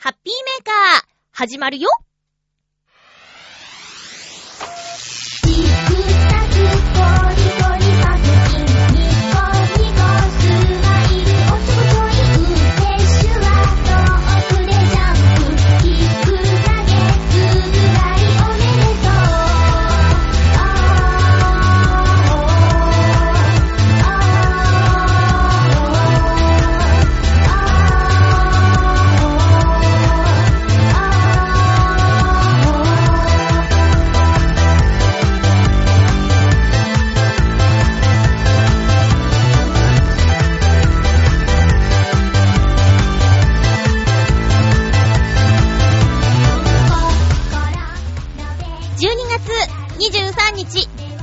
[0.00, 1.88] ハッピーメーカー、始まるよ。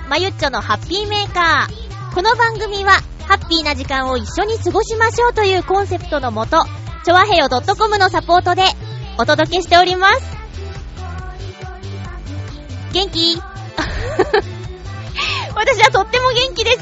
[0.09, 2.13] まゆっちょのハッピーメーカー。
[2.13, 2.91] この番組は、
[3.27, 6.63] ハッピーな時間を一緒に過ごしましょうというコンセプトのもと、
[7.03, 8.61] ちょわへよ .com のサポートで
[9.17, 10.21] お届けしております。
[12.93, 13.35] 元気？
[15.55, 16.77] 私はとっても元気です。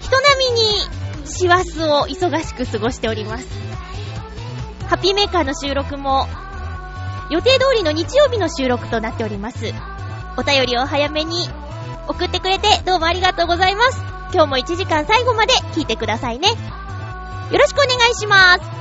[0.00, 3.46] 人並みに師走を忙しく過ごしております。
[4.86, 6.28] ハッピーメーカーの収録も
[7.30, 9.72] 予定通りの日曜日の収録となっております。
[10.36, 11.48] お便りを早めに
[12.08, 14.02] 送ってくれてどうもありがとうございます。
[14.32, 16.48] 今日も1時間最後まで聞いてくださいね。
[16.48, 18.79] よろしくお願いします。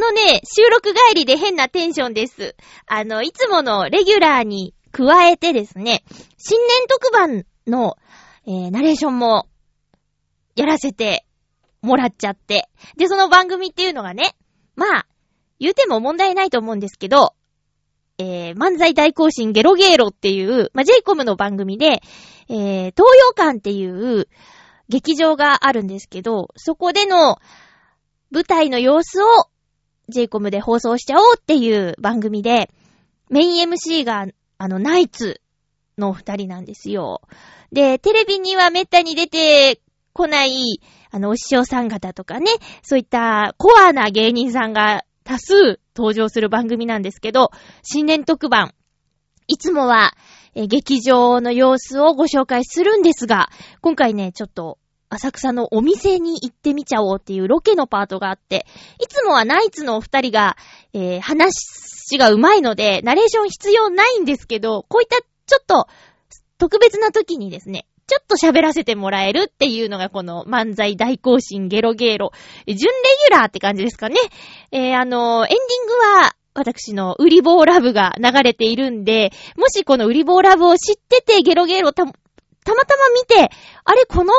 [0.00, 2.56] のね、収録帰りで変なテンションです。
[2.86, 6.02] あの、いつものレギュラーに加えてですね、
[6.36, 7.96] 新年特番の、
[8.46, 9.46] えー、ナレーションも、
[10.56, 11.24] やらせて
[11.80, 12.68] もらっちゃって。
[12.96, 14.36] で、その番組っていうのがね、
[14.76, 15.06] まあ、
[15.58, 17.34] 言うても問題ないと思うんですけど、
[18.18, 22.02] えー、漫才大行進ゲロゲーロっていう、まあ、ジェイコムの番組で、
[22.48, 24.28] えー、東洋館っていう
[24.88, 27.38] 劇場があるんですけど、そこでの
[28.30, 29.26] 舞台の様子を
[30.10, 32.70] j コムで放送しちゃおうっていう番組で、
[33.30, 34.26] メイン MC が
[34.58, 35.40] あのナイツ
[35.98, 37.22] の二人なんですよ。
[37.72, 39.80] で、テレビにはめったに出て
[40.12, 42.50] こない、あの、お師匠さん方とかね、
[42.82, 48.74] そういったコアな芸人さんが多数登場する番組なんですけど、新年特番、
[49.46, 50.14] いつもは、
[50.54, 53.50] え劇場の様子をご紹介するんですが、
[53.80, 54.78] 今回ね、ちょっと、
[55.10, 58.64] 浅草のお店に行ってみちゃおうっていうロケのパートがあって、
[59.00, 60.56] いつもはナイツのお二人が、
[60.92, 61.52] えー話
[62.18, 65.88] が上手いので、ナレーション必要ないんですけど、こういったちょっと
[66.58, 72.32] 特別な時にですね、ちょっと喋らせてもらえるっていうのがこの漫才大行進ゲロゲロ、
[72.66, 72.94] え準レ
[73.28, 74.16] ギュラーって感じですかね。
[74.72, 82.10] えーあのーエンディングは、私のウリボーラブが流れているんで、もしこのウリボーラブを知っててゲロゲロた、た
[82.74, 83.50] またま見て、
[83.84, 84.32] あれこの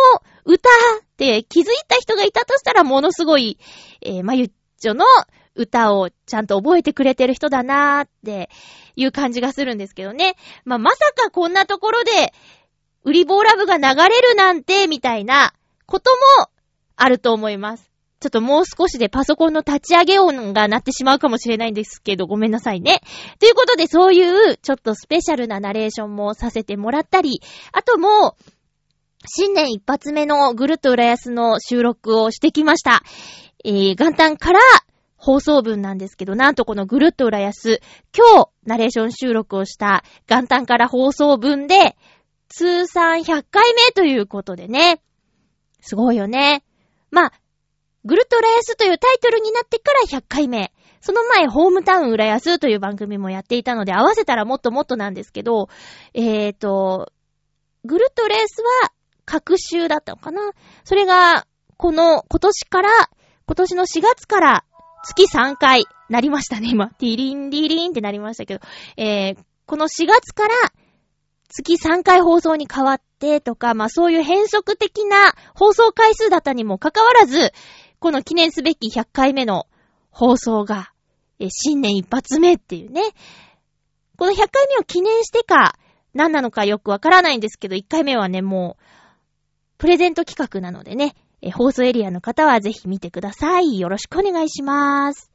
[0.45, 3.57] 歌って気づいた人がいたとしたらものすごい、
[4.01, 5.05] えーまゆっちょの
[5.55, 8.49] 歌をちゃんと覚えてくれてる人だなーって
[8.95, 10.35] いう感じがするんですけどね。
[10.65, 12.33] まあ、まさかこんなところで、
[13.03, 15.53] ウリボーラブが流れるなんて、みたいな
[15.85, 16.49] ことも
[16.95, 17.91] あると思います。
[18.19, 23.01] ちょっともう少しでパソコンの立ち上げ音が鳴ってしまうかもしれないんですけど、ごめんなさいね。
[23.39, 27.41] ということで、そういうちょっとスペシャルなナレーションもさせてもらったり、
[27.71, 28.51] あともう、
[29.25, 33.03] 新年一発目のぐるっと浦安の収録をしてきました。
[33.63, 34.59] えー、元旦から
[35.15, 37.79] 放送分なんですけど、なんとこのぐるっと浦安、
[38.17, 41.95] 今日ナレーション収録をした元旦から放送分で、
[42.49, 45.01] 通算100回目ということでね。
[45.79, 46.63] すごいよね。
[47.11, 47.33] まあ、
[48.03, 50.73] ぐるっと浦安というタイトルになってから100回目。
[51.01, 55.69] その前、ホームタウン浦安という番組もやっていたので、合わせたらもっともっとなんですけど、
[56.15, 57.11] えーと、
[57.85, 58.91] ぐるっと浦安は、
[59.25, 60.53] 各週だったのかな？
[60.83, 61.45] それが、
[61.77, 62.89] この、今年から、
[63.45, 64.63] 今年の4月から
[65.03, 66.89] 月3回なりましたね、今。
[66.89, 68.61] ティリンディリンってなりましたけど。
[68.97, 70.53] えー、この4月から
[71.49, 77.51] 月3回放送に変わってとか、まあそういう変則的な放送回数だったにもかかわらず、
[77.99, 79.67] この記念すべき100回目の
[80.09, 80.91] 放送が、
[81.39, 83.01] え新年一発目っていうね。
[84.17, 85.77] この100回目を記念してか、
[86.13, 88.83] 何なのかよくわからないんですけど、1回目はね、もう、
[89.81, 93.79] プレゼント企画なのでね、え放送エリアの方はぜひ見てください。
[93.79, 95.31] よろしくお願いしまーす。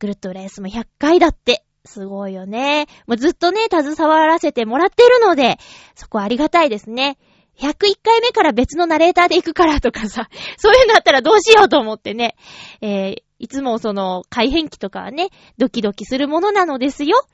[0.00, 1.64] ぐるっとレースも100回だって。
[1.84, 2.88] すごいよね。
[3.06, 5.58] もうずっとね、携わらせてもらってるので、
[5.94, 7.16] そこありがたいですね。
[7.60, 10.28] 101回目から別のナレーターで行くからとかさ、
[10.58, 12.34] そういうのあったらどうしようと思ってね。
[12.80, 15.28] えー、いつもその、改変期とかはね、
[15.58, 17.24] ドキドキするものなのですよ。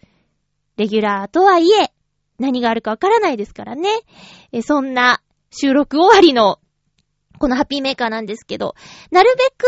[0.77, 1.95] レギュラーとはいえ、
[2.39, 3.89] 何があるかわからないですからね。
[4.53, 5.23] え、そんな
[5.53, 6.59] 収録終わりの、
[7.39, 8.75] このハッピーメーカーなんですけど、
[9.11, 9.67] なるべく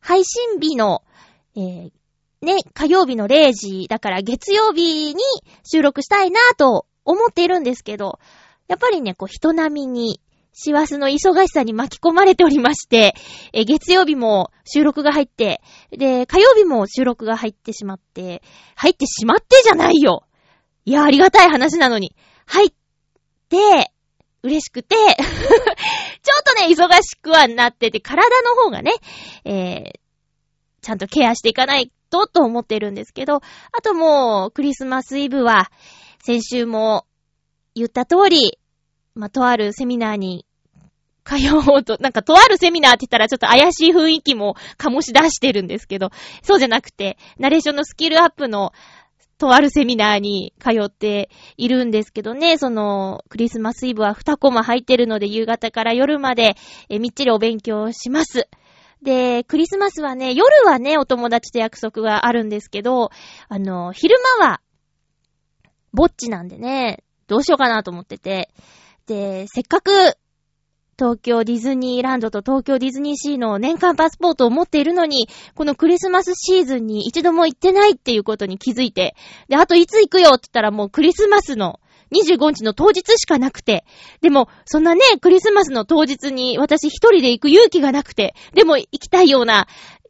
[0.00, 1.02] 配信日の、
[1.56, 1.90] えー、
[2.42, 5.22] ね、火曜日の0時、だから月曜日に
[5.62, 8.18] 収録したいなぁと思っているんですけど、
[8.66, 10.20] やっぱりね、こう人並みに、
[10.58, 13.14] 師走の忙しさに巻き込まれておりまして、
[13.52, 15.60] え月曜日も収録が入って、
[15.90, 18.42] で、火曜日も収録が入ってしまって、
[18.74, 20.24] 入ってしまってじゃないよ
[20.86, 22.16] いや、ありがたい話なのに。
[22.46, 22.70] 入っ
[23.50, 23.92] て、
[24.46, 28.92] 嬉しくて ちょっとね、忙しくはなってて、体の方がね、
[29.44, 29.92] えー、
[30.82, 33.42] ちゃんとケアしていかないと、と思ってるんですけど、あ
[33.82, 35.70] ともう、クリスマスイブは、
[36.24, 37.06] 先週も
[37.74, 38.58] 言った通り、
[39.14, 40.46] まあ、とあるセミナーに
[41.24, 46.10] 通おうと、 なんかとあるセミナーって言ったらちょっと怪しい雰囲気も醸し出してるんですけど、
[46.42, 48.72] そうじゃなくて、ナレーションのスキルアップの
[49.38, 56.54] とあるセミナーに通っているんですけどね、その、クリスマスイブは2コマ入ってるので、夕方から夜まで、
[56.88, 58.48] えみっちりお勉強します。
[59.02, 63.10] で、クリスマスはね、夜はね、お友達と約束があるんですけど、
[63.48, 64.60] あの、昼間は、
[65.92, 68.50] ぼっちなんでね、どうしようかなと思ってて、
[69.06, 69.90] で、せっかく、
[70.98, 79.14] 東京ディズニーランドと東京ディズニーシーの年間パスポートを持っているのに、このクリスマスシーズンに一度も行ってないっていうことに気づいて、
[79.48, 81.80] で、あといつ行くよって言ったらもうクリスマスの
[82.12, 83.84] 25日の当日しかなくて、
[84.22, 89.68] でも、そんなね、クリスマスの当日に私一人で行く勇気がなくて、でも行きたいような、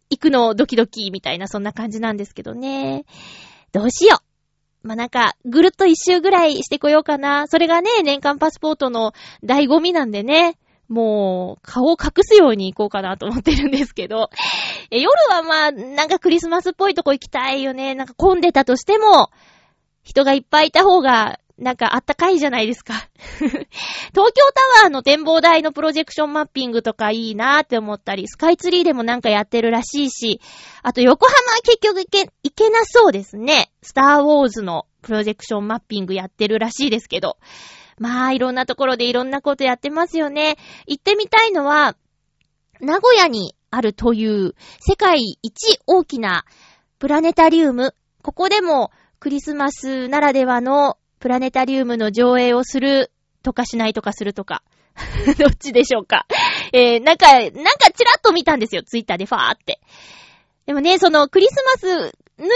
[0.09, 3.07] 行くのドキドキみたいなそんな感じなんですけどね。
[3.73, 4.19] どうしよ
[4.85, 4.87] う。
[4.87, 7.49] まあ、なんか、ぐるっと一周ぐらいしてこようかな。
[7.49, 10.57] それがね、年間パスポートの醍醐味なんでね。
[10.89, 14.31] もう、顔を隠すように行こうかなと思ってるんですけど。
[14.91, 17.95] え夜はまあ、なんかクリスマスっぽいとこ行きたいよね。
[17.95, 19.31] なんか混んでたとしても、
[20.03, 23.09] 人がいっぱいいた方が、なんかあったかいじゃないですか。
[23.41, 23.67] 東
[24.13, 24.43] 京
[24.75, 30.41] タワーの展望台のプロジェクションマッピングとかいいなーって思ったり、スカイツリーでもなんかやってるらしいし、
[30.83, 33.71] あと横浜は結局行け、行けなそうですね。
[33.83, 37.39] スターウォーズのプロジェクションマッピングやってるらしいですけど。
[37.99, 40.57] まあ、いろんなところでいろんなことやってますよね。
[40.87, 41.97] 行ってみたいのは、
[42.81, 46.45] 名古屋にあるという世界一大きな
[46.99, 47.95] プラネタリウム。
[48.23, 53.11] ここでもクリスマスならではのプラネタリウムの上映をする
[53.43, 54.63] とかしないとかするとか。
[55.39, 56.27] どっちでしょうか。
[56.73, 58.83] えー、なんか、なんかチラッと見たんですよ。
[58.83, 59.81] ツイッターでファーって。
[60.65, 62.51] でもね、そのクリスマス抜いて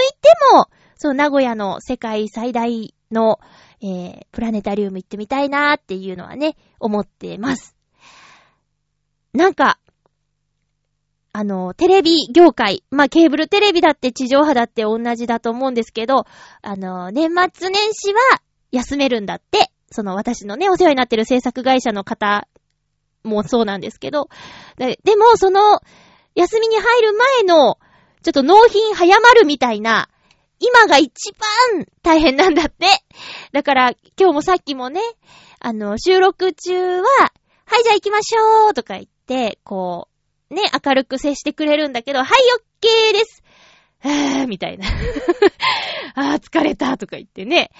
[0.54, 3.40] も、その名古屋の世界最大の、
[3.82, 7.76] えー、プラネタリウム行ってみたいなーっていうのはね、思ってます。
[9.32, 9.78] なんか、
[11.32, 16.24] あの、テレビ業界、まあ、ケーブルテレビだって地上波だって同じだと思うんですけど、
[16.60, 22.48] あの、年末年始は休めるんだって、その私のね、お世話になってる制作会社の方
[23.22, 24.28] もそうなんですけど、
[24.76, 25.80] ででも、その、
[26.34, 27.78] 休みに入る前の、
[28.22, 30.09] ちょっと納品早まるみたいな、
[30.60, 32.86] 今が一番大変なんだって。
[33.52, 35.00] だから、今日もさっきもね、
[35.58, 37.32] あの、収録中は、
[37.64, 40.08] はい、じゃあ行きましょうとか言って、こ
[40.50, 43.42] う、ね、明るく接してくれるんだけど、はい、オッケーです
[44.00, 44.86] はぁ、みたいな。
[46.14, 47.70] あー、疲れたとか言ってね。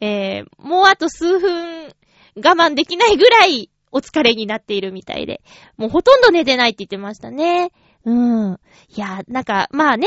[0.00, 1.94] えー、もうあと数分
[2.36, 5.42] 我慢できないぐらいお疲れになっているみたいで。
[5.76, 7.70] もうほとんど寝てないって言ってましたね。
[8.04, 8.60] うん。
[8.88, 10.06] いや、なんか、まあね、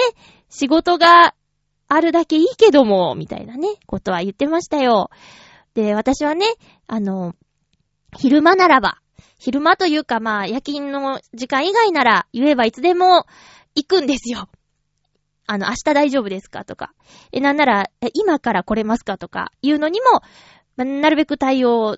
[0.50, 1.36] 仕事が
[1.90, 5.10] あるだけいいけども、みたいなね、ことは言ってましたよ。
[5.74, 6.46] で、私はね、
[6.88, 7.34] あの、
[8.16, 9.00] 昼間ならば、
[9.40, 13.26] 昼間というかまあ、夜勤の時間以外なら言えばいつでも
[13.76, 14.50] 行くんですよ。
[15.48, 16.94] あの、明日大丈夫ですかとか。
[17.32, 20.22] え、なんなら、今から来れますかとか、いうのにも、
[20.78, 21.98] まなるべく対応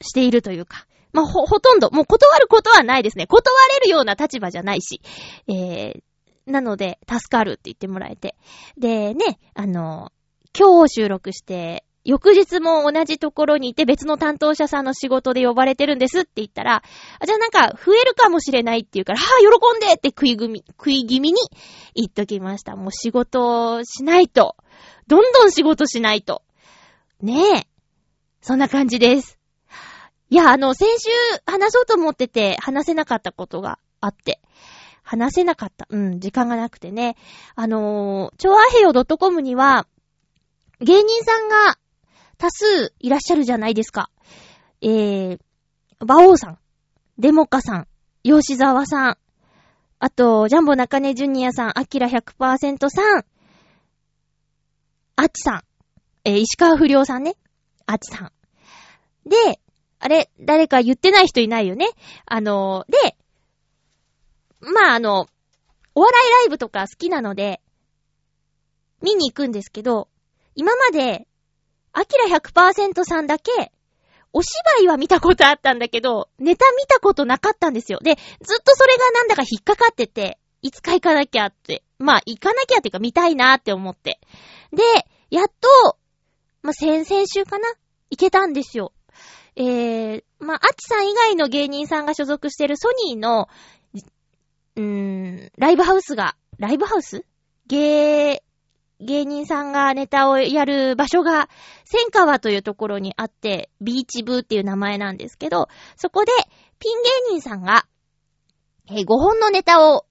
[0.00, 3.26] しているというか、まあ、ほ、ほとんど、もう断ることはないですね。
[3.26, 3.42] 断
[3.74, 5.02] れるような立場じゃないし。
[5.48, 6.02] えー、
[6.46, 8.36] なので、助かるって言ってもらえて。
[8.76, 10.12] で、ね、あの、
[10.58, 16.82] 今日収録して、翌日も同じところにいて別の担当者さんの仕事で呼ばれてるんですって言ったら、
[17.24, 21.38] じゃあなんか増えるかもしれないって言うから、はぁ、喜んでって食い組み、食い気味に
[21.94, 22.74] 言っときました。
[22.74, 24.56] もう仕事しないと。
[25.08, 26.42] どんどん仕事しないと。
[27.20, 27.66] ねえ。
[28.40, 29.38] そんな感じです。
[30.30, 31.10] いや、あの、先週
[31.44, 34.40] 話そうと思ってて話せなかったことがあって。
[35.10, 35.88] 話せなかった。
[35.90, 37.16] うん、時間がなくてね。
[37.56, 39.88] あのー、超アヘヨ .com には、
[40.78, 41.78] 芸人さんが
[42.38, 44.08] 多数いらっしゃるじゃないですか。
[44.80, 45.38] えー、
[45.98, 46.58] 馬王さん、
[47.18, 47.88] デモカさん、
[48.22, 49.18] 吉沢さん、
[49.98, 53.24] あと、ジャンボ中根ジュニアさん、アキラ100%さん、
[55.16, 55.62] アッチさん、
[56.24, 57.34] えー、石川不良さんね、
[57.86, 58.32] アッチさん。
[59.28, 59.60] で、
[59.98, 61.88] あれ、誰か言ってない人いないよね。
[62.26, 63.16] あのー、で、
[64.60, 65.26] まあ、あの、
[65.94, 67.60] お笑いライブとか好きなので、
[69.02, 70.08] 見に行くんですけど、
[70.54, 71.26] 今まで、
[71.92, 73.72] アキラ100%さんだけ、
[74.32, 77.98] お芝居は見たことあったんだけど、ネタ見たことなかったんですよ。
[78.00, 81.82] で、ずっとそれがなんだか引っかかってて、いつか行かなきゃって。
[81.98, 84.20] まあ、行かなきゃっていうか見たいなって思って。
[84.72, 84.82] で、
[85.30, 85.96] やっと、
[86.62, 87.68] まあ、先々週かな
[88.10, 88.92] 行けたんですよ。
[89.56, 97.24] えー、まあ、アチさん以外の芸人さんが所属してるソニーの、ーん、ライブハウスが、ライブハウス？
[97.66, 98.42] 芸、
[99.00, 101.48] 芸人さんがネタをやる場所が、
[101.84, 106.32] 千川というところにあって、ビーチ部っていう名前なんですけど、そこで、
[106.78, 107.86] ピン芸人さんが、
[108.88, 110.04] えー5本のネタを、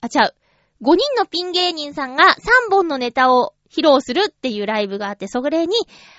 [0.00, 0.34] あ、違う、
[0.82, 5.74] 5人のピン芸人さんが3本のネタを披露するっていうライブがあって、それに、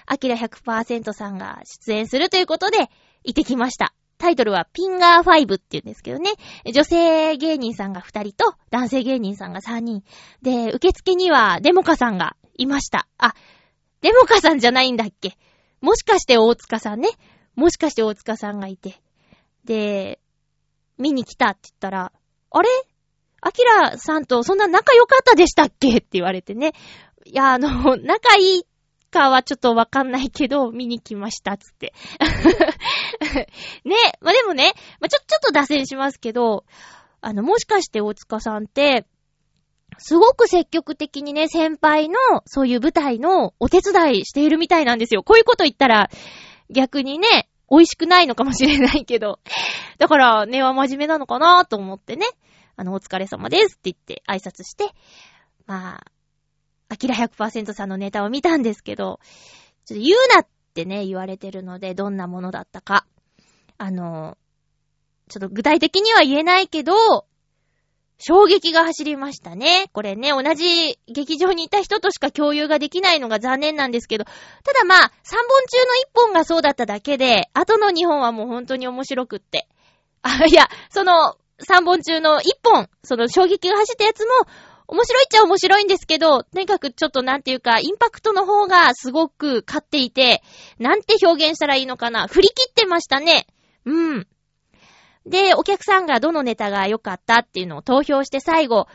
[0.05, 2.77] アキラ100%さんが出演するということで、
[3.23, 3.93] 行ってきました。
[4.19, 6.31] タイトルはピンガー5って言うんですけどね。
[6.71, 10.03] 女性芸人さんが2人と男性芸人さんが3人。
[10.41, 13.07] で、受付にはデモカさんがいました。
[13.17, 13.33] あ、
[14.01, 15.37] デモカさんじゃないんだっけ
[15.81, 17.09] もしかして大塚さんね。
[17.55, 19.01] もしかして大塚さんがいて。
[19.63, 20.19] で、
[20.97, 22.11] 見に来たって言ったら、
[22.51, 22.69] あれ？
[23.41, 25.99] アキラさんとそんな仲良かったでしたっけ？
[25.99, 26.73] って言われてね。
[27.25, 28.65] いや、あの、仲いい
[29.11, 31.93] かはちょっとわかんないけど、見に来ました、つって。
[33.85, 36.65] ね、まあ、でもね、まあ、ちょ、ちょっと脱線しますけど、
[37.21, 39.05] あの、もしかして大塚さんって、
[39.97, 45.23] すごく積極的にね、先輩の、そういう舞台のお手伝いしているみたいなんですよ。
[45.23, 46.09] こういうこと言ったら、
[46.69, 49.39] 逆にね、美味しくないのかもしれないけど。
[49.97, 52.25] だから、根は真面目なのかなと思ってね。
[52.75, 54.93] あの、お疲れ様ですって言って挨拶して、
[55.65, 56.05] まあ、
[56.87, 59.19] アキラ100%さんのネタを見たんですけど、
[59.85, 63.05] ちょっと言うなっってね、言われてるので、どんなものだったか。
[63.77, 64.37] あの、
[65.29, 66.93] ちょっと具体的には言えないけど、
[68.19, 69.89] 衝撃が走りましたね。
[69.93, 74.31] これね、同じ劇場にいた人としか共有ができないのが残念なんですけど、た
[74.73, 75.77] だまあ、3本中
[76.23, 79.67] の1本がそうだっただけで、後の2本はもう本当に面白くって。
[80.21, 84.33] あ、いや、その、3本中の1本、その衝撃が走ったやつも、
[84.91, 90.41] 面白いっちゃ面白いんですけど、とにかくちょっとなんていうか、インパクトの方がすごく勝っていて、
[90.79, 92.27] なんて表現したらいいのかな。
[92.27, 93.45] 振り切ってましたね。
[93.85, 94.27] うん。
[95.27, 98.87] で、お客さんがどのネタが良かったっていうのを投票して最後、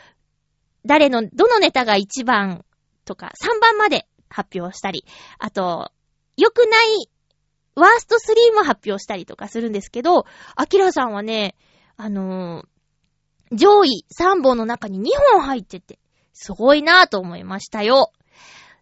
[0.84, 2.64] 誰の、どのネタが1番
[3.04, 5.04] とか3番まで発表したり、
[5.38, 5.92] あと、
[6.36, 7.08] 良くない
[7.76, 11.54] ワースト3も発表したりとかするんですけど、アキラさんはね、
[11.96, 12.73] あのー
[13.54, 15.98] 上位3本の中に2本入ってて、
[16.32, 18.12] すごいなぁと思いましたよ。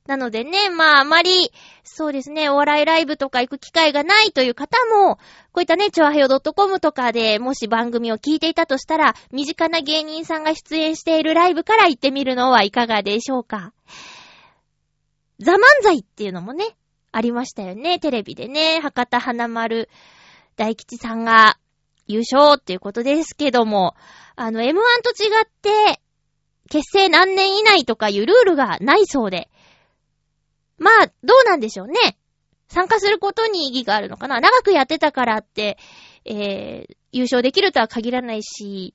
[0.06, 1.52] なのでね、まああまり、
[1.84, 5.16] そうですね、お笑いライブとか行く機会がないという方も、
[5.52, 13.72] こういったね、チョアヘヨ .com とかでもし番組を聞いていたとしたら、身近な芸人さんが出演しているライブから行ってみるのはいかがでしょうか。
[15.38, 16.64] ザ・漫才っていうのもね、
[17.12, 19.88] ありましたよね、テレビでね、博多花丸
[20.56, 21.58] 大吉さんが
[22.06, 23.94] 優勝っていうことですけども、
[24.36, 26.00] あの、M1 と違って、
[26.70, 29.50] 結成何年以内とかいうルールがないそうで。
[30.78, 32.16] まあ、どうなんでしょうね。
[32.68, 34.40] 参加することに意義があるのかな。
[34.40, 35.76] 長くやってたからって、
[36.24, 38.94] えー、優勝できるとは限らないし、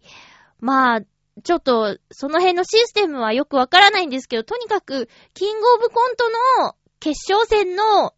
[0.59, 1.01] まあ、
[1.43, 6.29] ちょっと、その辺のシステムはよくわからないんですけど、とにかく、キングオブコント
[6.63, 8.15] の決勝戦の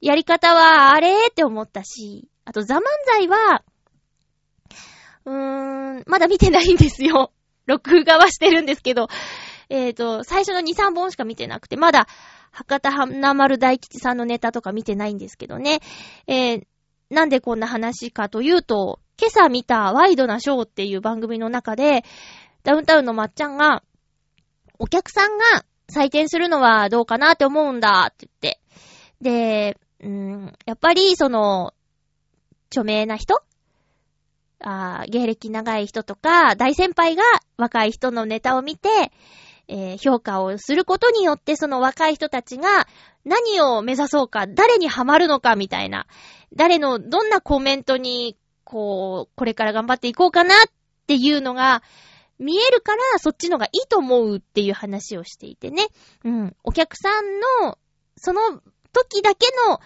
[0.00, 3.62] やり方は、あれって思ったし、あと、ザ・漫才は、
[5.30, 7.32] うーん、まだ見てないんですよ。
[7.66, 9.08] 録画はしてるんですけど、
[9.68, 12.08] えっ、と、最初の2、3本しか見てなくて、まだ、
[12.50, 15.78] 博多花丸大吉さんのネタとか見てないんですけどね。
[16.26, 16.66] えー、
[17.10, 22.04] なんでこんな話かというと、今朝見たワイドなショーっていう番組の中で、
[22.64, 23.84] ダウンタウンのまっちゃんが、
[24.80, 28.60] お客さんが採点するのはどうかなって思うんだって言って。
[29.20, 31.72] で、うーん、やっぱりその、
[32.70, 33.42] 著名な人
[34.62, 37.22] あ芸歴長い人とか、大先輩が
[37.56, 38.88] 若い人のネタを見て、
[39.68, 42.86] えー評価をすることによって、その若い人たちが
[43.24, 46.06] 何を目指そうか、誰にハマるのかみたいな、
[46.54, 50.58] 誰のどんなコメントに、こう、これから頑張っていこうかなっ
[51.06, 51.82] ていうのが、
[52.38, 55.88] 見えるから、そっちのがいいと思うっていう話をしていてね。
[56.24, 56.56] うん。
[56.64, 57.78] お客さんの、
[58.16, 58.62] その
[58.92, 59.80] 時だけの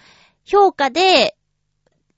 [0.44, 1.36] 評価で、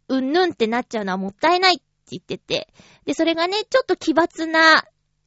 [0.08, 2.68] うんぬんってなっちゃうのはもったいない言ってて。
[3.04, 4.84] で、それがね、ちょっと奇抜な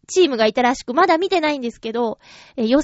[0.08, 2.20] チームがいたらしく、まだ見てないんですけど、
[2.58, 2.82] えよ、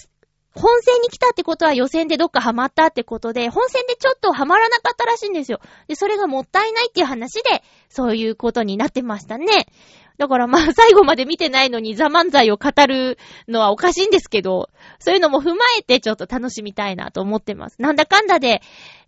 [0.55, 5.59] 本戦に来たってことは予選でどっかハマったってことで、本戦でちょっとハマらなかったらしいんですよ。
[5.87, 9.67] で、それがもったいないっていう話で、そういうことになってましたね。
[10.17, 13.17] だからまあ最後まで見てないのにザ漫才を語る
[13.47, 14.69] のはおかしいんですけど、
[14.99, 17.81] そういうのも踏まえてちょっと楽しみたいなと思ってます。
[17.81, 18.61] なんだかんだで、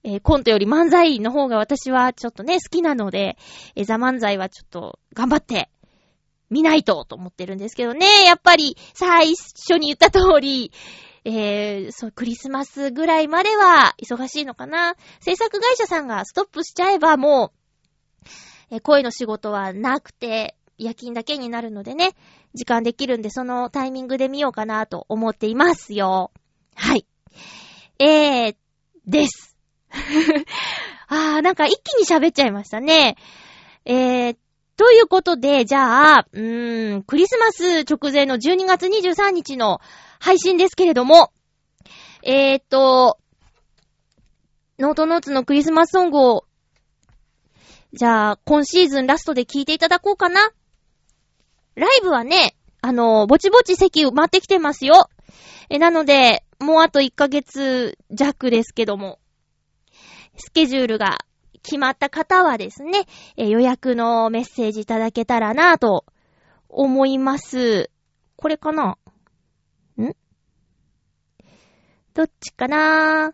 [0.04, 3.38] えーコントより漫才の方が私はちょっとね、好きなので、
[3.76, 5.70] えーザ漫才はちょっと頑張って
[6.50, 8.06] 見ないとと思ってるんですけどね。
[8.26, 10.72] やっぱり最初に言った通り、
[11.26, 14.96] えー、そう、クリスマスぐらいまでは忙しいのかな。
[15.20, 18.28] 制作会社さんがストップしちゃえばもう、
[18.72, 22.12] えー声の仕事はなくて、夜勤だけになるのでね、
[22.54, 26.32] 時間できるんで、そのタイミングで見ようかなと思っていますよ。
[26.76, 27.06] はい。
[28.00, 28.56] えー、
[29.06, 29.58] です。
[31.08, 33.18] あー、なんか一気に喋っちゃいましたね。
[33.86, 34.38] えー、
[34.76, 39.82] ということで、じゃあ、うーん、クリスマス直前の12月23日の
[40.20, 41.32] 配信ですけれども、
[42.22, 43.18] えーと、
[44.78, 46.46] ノートノーツのクリスマスソングを、
[47.94, 50.52] じゃあ、今シーズンラストで聴いていただこうかな。
[51.78, 55.10] ライブはね、あの、ぼちぼち席埋まってきてますよ。
[55.70, 59.20] え、なので、もうあと1ヶ月弱ですけども、
[60.38, 61.20] スケジュールが
[61.62, 66.06] 決まった方はですね、え予約のメッセージいただけたらなぁと
[66.68, 67.92] 思います。
[68.38, 68.98] これかな？
[70.00, 70.16] ん？
[72.16, 73.34] どっちかな？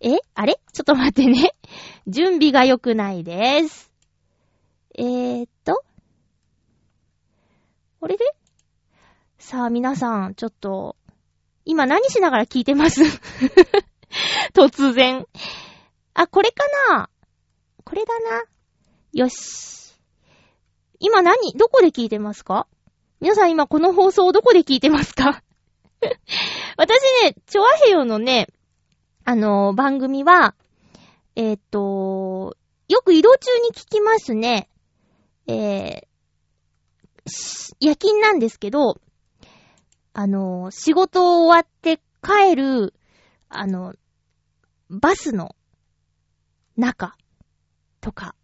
[0.00, 0.18] え？
[0.34, 0.60] あれ？
[0.72, 1.52] ちょっと待ってね。
[2.06, 3.90] 準備が良くないです。
[4.96, 5.82] えーっと。
[8.00, 8.24] あれで？
[9.38, 10.96] さあ皆さん、ちょっと、
[11.64, 13.02] 今何しながら聞いてます？
[14.54, 15.26] 突然。
[16.14, 17.10] あ、これかな？
[17.84, 18.44] これだな。
[19.12, 19.94] よし。
[20.98, 22.66] 今何どこで聞いてますか？
[23.20, 25.42] 皆さん今この放送をどこで聞いてますか？
[26.76, 28.48] 私ね、チョアヘヨのね、
[29.24, 30.54] あのー番組は、
[31.36, 32.56] えーっと、
[32.88, 34.68] よく移動中に聞きますね。
[35.46, 36.09] えー
[37.80, 39.00] 夜勤なんですけど、
[40.12, 42.94] あの仕事終わって帰る、
[43.48, 43.94] あの、
[44.88, 45.54] バスの
[46.76, 47.16] 中
[48.00, 48.34] とか。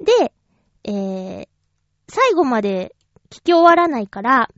[0.00, 0.32] で、
[0.84, 1.48] えー、
[2.08, 2.94] 最後まで
[3.30, 4.50] 聞き終わらないから、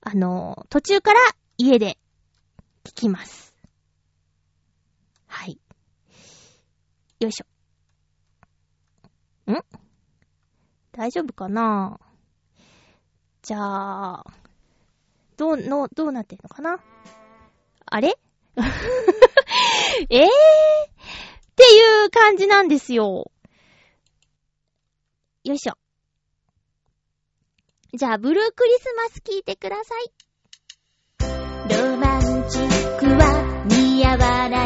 [0.00, 1.20] あの、途中から
[1.58, 1.98] 家で
[2.84, 3.54] 聞きます。
[5.26, 5.58] はい。
[7.20, 7.46] よいしょ。
[9.52, 9.64] ん？
[10.92, 12.00] 大丈夫かな？
[13.46, 14.24] じゃあ、
[15.36, 16.80] どう、の、どうなってんのかな？
[17.84, 18.18] あれ？
[18.58, 18.58] え
[20.18, 20.28] えー、っ
[21.54, 23.30] ていう感じなんですよ。
[25.44, 25.74] よいしょ。
[27.94, 30.12] じゃあ、ブルークリスマス聞いてください。
[31.72, 34.65] ロマンチックは似合わな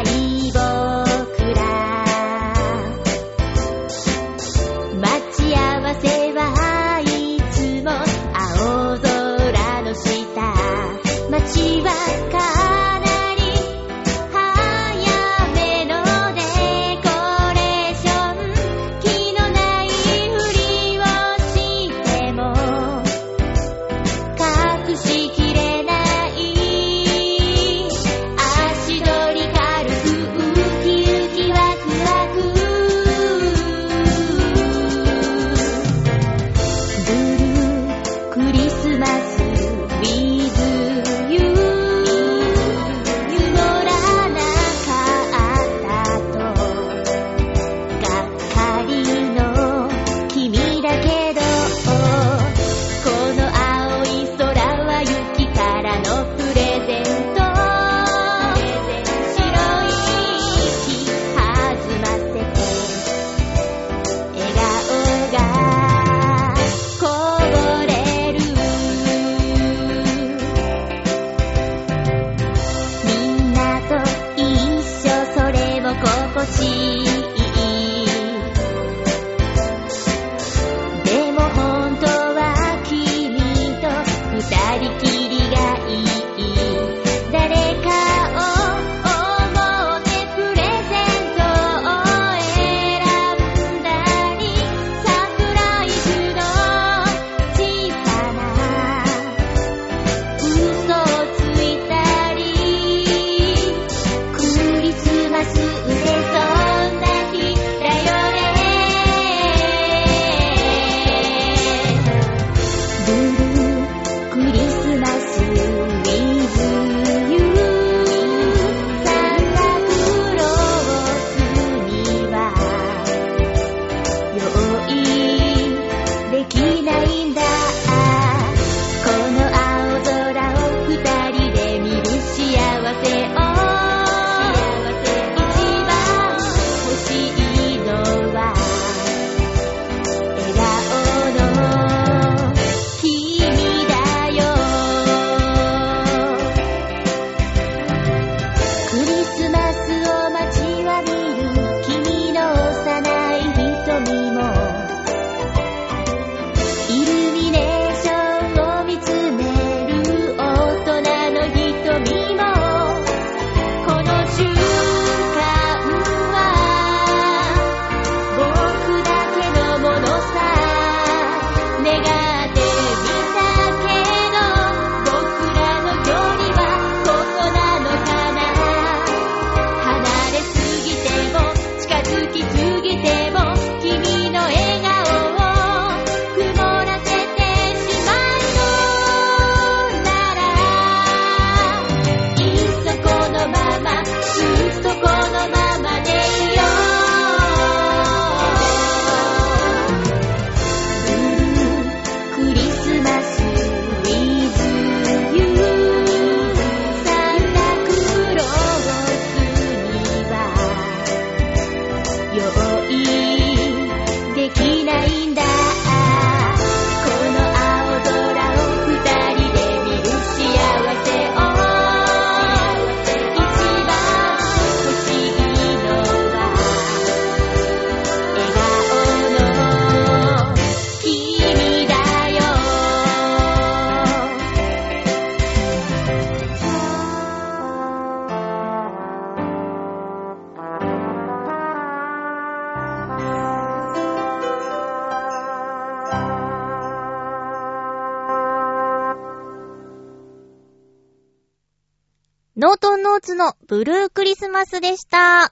[252.61, 255.51] ノートンノーツのブルークリスマスでした。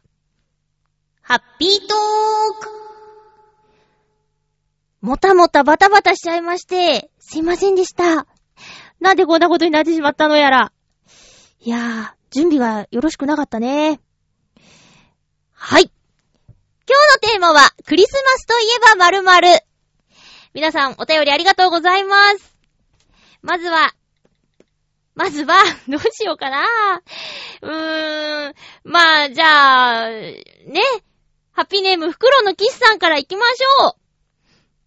[1.23, 2.69] ハッピートーク
[5.01, 8.27] もたもたバタバタしちゃいまして、すいませんでした。
[8.99, 10.71] なんでこんなことになってしまったのやら。
[11.61, 13.99] いやー、準備がよろしくなかったね。
[15.53, 15.91] はい。
[16.87, 19.59] 今日のテーマは、クリスマスといえば〇〇。
[20.53, 22.55] 皆さん、お便りありがとうございます。
[23.41, 23.95] まずは、
[25.19, 25.53] まずは、
[25.89, 26.63] どうしようかな。
[27.61, 28.53] うーん、
[28.85, 30.81] まあ、じゃあ、ね。
[31.51, 33.93] ハッピーネーム、フクロウのキスさんから行きましょう。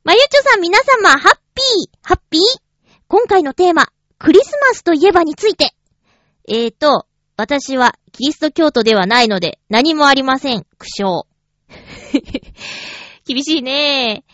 [0.05, 2.43] まゆちょさん皆様、ハッピー、ハッピー？
[3.09, 5.75] 今回のテーマ、クリスマスといえばについて。
[6.49, 10.65] えーと、私はキリスト教徒ではないので何もありません。
[10.79, 11.25] 苦笑。
[13.27, 14.25] 厳しいね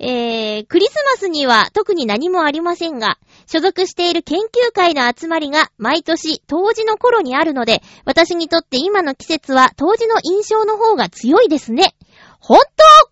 [0.00, 11.94] えー、クリスマスには特に何もありませんが、所属している研究会の集まりが毎年当時の頃にあるので、私にとって今の季節は当時の印象の方が強いですね。
[12.40, 12.60] 本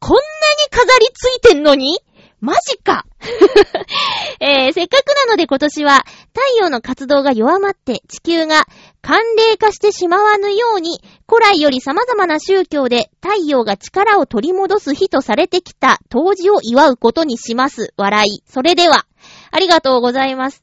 [0.00, 0.24] 当こんなに
[0.70, 1.98] 飾りついてんのに？
[2.46, 3.04] マジか
[4.38, 8.66] えー、せっかくなので今年は太陽の活動が弱まって地球が
[9.02, 17.92] 寒冷化してしまわぬように古来より様々な宗教で太陽が力を取り戻す日とされてきた冬至を祝うことにします。
[17.96, 18.42] 笑い。
[18.48, 19.06] それでは、
[19.50, 20.62] ありがとうございます。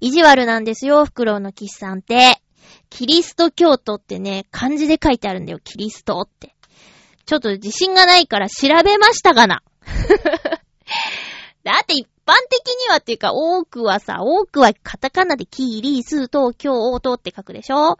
[0.00, 2.40] 意地悪なんですよ、フクロウのキスさんって。
[2.88, 6.54] キリスト教徒ってね、漢字で書いてあるんだよ、キリストって。
[7.24, 9.62] ちょっと自信がないから調べましたがな。
[11.64, 17.98] だって一般的にはっていうか、多くはさ、多くはカタカナでキーリースト教徒って書くでしょ？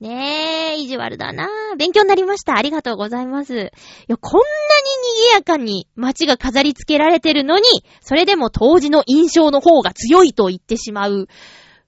[0.00, 2.56] ねえ、意地悪だな勉強になりました。
[2.56, 3.54] ありがとうございます。
[3.54, 7.64] いや、こんなに賑やかに街が飾り付けられてるのに、
[8.00, 11.28] それでも当時の印象の方が強いと言ってしまう、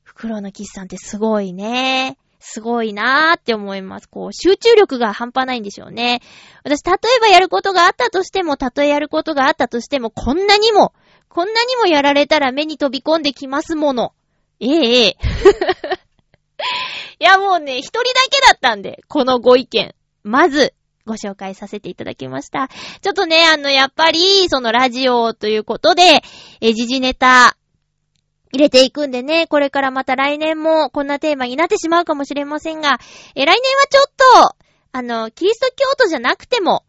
[0.03, 2.17] 袋のキスさんってすごいね。
[2.47, 4.09] すごいなーって思います。
[4.09, 6.21] こう、集中力が半端ないんでしょうね。
[6.63, 10.93] 私、例えばやることがあったとしても、たとえやることがあったとしても、こんなにも、
[11.31, 14.13] こんなにもやられたら目に飛び込んできますもの。
[14.61, 15.17] ええええ。
[17.19, 19.95] いや、もうね、一人だけだったんで、このご意見。
[20.23, 20.75] まず、
[21.07, 22.69] ご紹介させていただきました。
[23.01, 26.23] ちょっとね、あの、やっぱり、そのラジオということで、
[26.61, 27.57] え、時事ネタ、
[28.55, 33.01] 入れていくんでね、これからまた来年もこんなテーマになってしまうかもしれませんが、
[33.35, 34.05] え、来年はちょっ
[34.53, 34.57] と、
[34.93, 36.85] あの、キリスト教徒じゃなくても、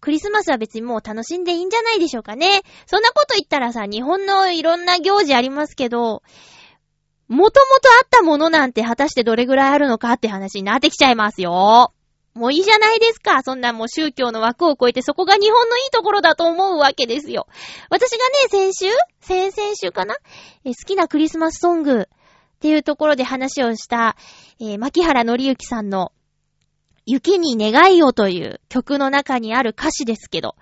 [0.00, 2.62] クリスマスは別にもう楽しんでいいんじゃないでしょうかね。
[2.86, 6.22] そんなこと言ったらさ、日本のいろんな行事ありますけど、
[7.28, 11.92] もともとあったものなんて果たしてどれぐらいあるのかって話になってきちゃいますよ。
[12.34, 13.42] もういいじゃないですか。
[13.42, 17.46] そんなもう宗教の枠を超えてそこが日本のいいところだと思うわけですよ。
[17.90, 18.86] 私がね、先週？
[19.20, 20.14] 先々週かな？
[20.64, 22.06] 好きなクリスマスソングっ
[22.60, 24.16] ていうところで話をした、
[24.60, 26.12] えー、牧原のりゆきさんの
[27.04, 30.54] 雪に願いをという曲の中にある歌詞ですけど、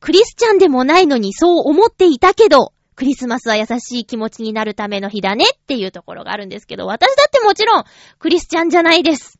[0.00, 7.84] クリスチャンでもないのにそう思っていたけど、クリスマスは優しい気持ちになるための日だねっていうところがあるんですけど、私だってもちろん
[8.18, 9.38] クリスチャンじゃないです。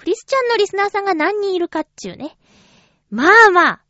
[0.00, 2.34] クリスチャンのリスナーさんが何人いるかっちゅうね。
[3.10, 3.82] まあまあ、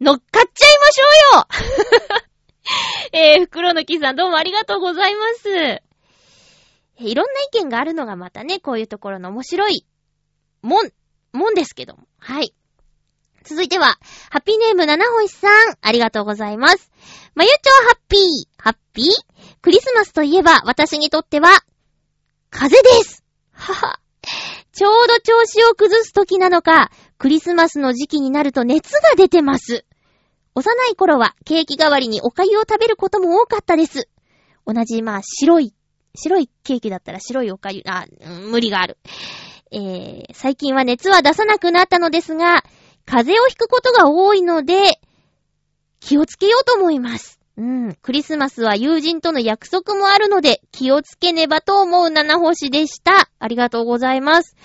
[0.00, 2.20] 乗っかっちゃいましょうよ
[3.34, 5.50] えー、袋のキさんどうもありがとうございます。
[5.50, 5.82] え
[6.98, 9.84] いろんな意見があるのがまたね、こういうところの面白い
[10.62, 10.92] もん、
[11.32, 12.06] もんですけども。
[12.20, 12.54] はい。
[13.42, 13.98] 続いては、
[14.30, 16.92] ハッピーネーム七星さん、ありがとうございます。
[17.34, 19.06] まゆちょハッピー、ハッピー？
[19.62, 21.48] クリスマスといえば、私にとっては、
[22.50, 23.24] 風です。
[23.52, 24.00] はは。
[24.74, 29.84] ちょうど調子を崩す時なのか、クリスマスの時期になると熱が出てます。
[30.56, 34.08] 幼い頃はケーキ代わりにお粥を食べることも多かったです。
[34.66, 35.74] 同じ、まあ、白い、
[36.16, 38.06] 白いケーキだったら白いお粥、あ、
[38.50, 38.98] 無理がある。
[39.70, 42.64] えー、最近は熱は出さなくなったのですが、
[43.06, 45.00] 風邪をひくことが多いので、
[46.00, 47.38] 気をつけようと思います。
[47.56, 47.94] うん。
[48.02, 53.28] クリスマスは友人との約束もあるので、気をつけねばと思う七星でした。
[53.38, 54.56] ありがとうございます。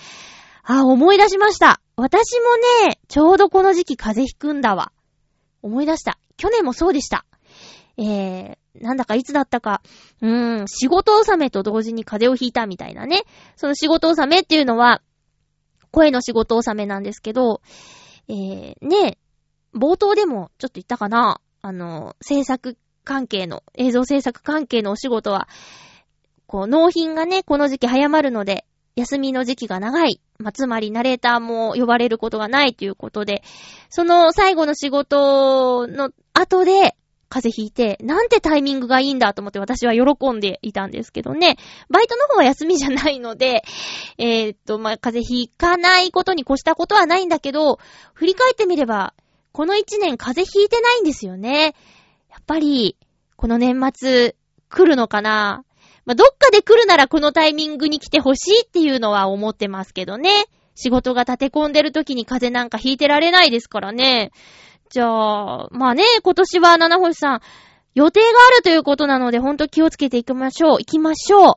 [0.64, 1.80] あ、思い出しました。
[1.96, 4.92] 私もね、ちょうどこの時期風邪ひくんだわ。
[5.62, 6.18] 思い出した。
[6.36, 7.24] 去年もそうでした。
[7.96, 9.82] えー、なんだかいつだったか、
[10.20, 13.22] うーん、仕事納めと同時に風邪をひいたみたいなね。
[13.56, 15.02] その仕事納めっていうのは、
[15.90, 17.60] 声の仕事納めなんですけど、
[18.28, 19.18] えー、ね、
[19.74, 25.48] 冒頭でもちょっと言ったかなあの、制作関係の、映像制作関係のお仕事は、
[26.46, 28.64] こう、納品がね、この時期早まるので、
[28.96, 30.20] 休みの時期が長い。
[30.38, 33.42] まあ、つまり、ナレーターも呼ばれることがないということで、
[33.88, 36.96] その最後の仕事の後で、
[37.30, 41.56] 風邪ひいて、なんてタイミングがいいんだと思って私は喜んでいたんですけどね。
[41.88, 43.62] バイトの方は休みじゃないので、
[44.18, 47.78] えー、っと、まあ、風邪ひかないことに越したことはないんだけど、
[48.14, 49.14] 振り返ってみれば、
[49.52, 51.74] この一年風邪ひいてないんですよね。
[52.30, 52.96] やっぱり、
[53.36, 54.36] この年末、
[54.68, 55.64] 来るのかな
[56.04, 60.46] まあ、どっかで来るならこのタイミングに来てほしいっていうのは思ってますけどね。
[60.74, 64.30] 仕事が立て込んでる時に風邪なんかひいてられないですからね。
[64.88, 67.40] じゃあ、まあね、今年は七星さん、
[67.94, 70.78] 予定があるということなので、ほんと気をつけていきましょう。
[70.78, 71.54] 行きましょう。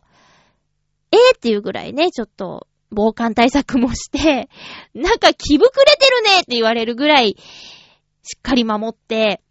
[1.12, 4.49] えー、っていうぐらいね、ちょっと、防寒対策もして、
[4.93, 7.38] なんか気膨れてるねって言われるぐらい、
[8.23, 9.41] しっかり守って、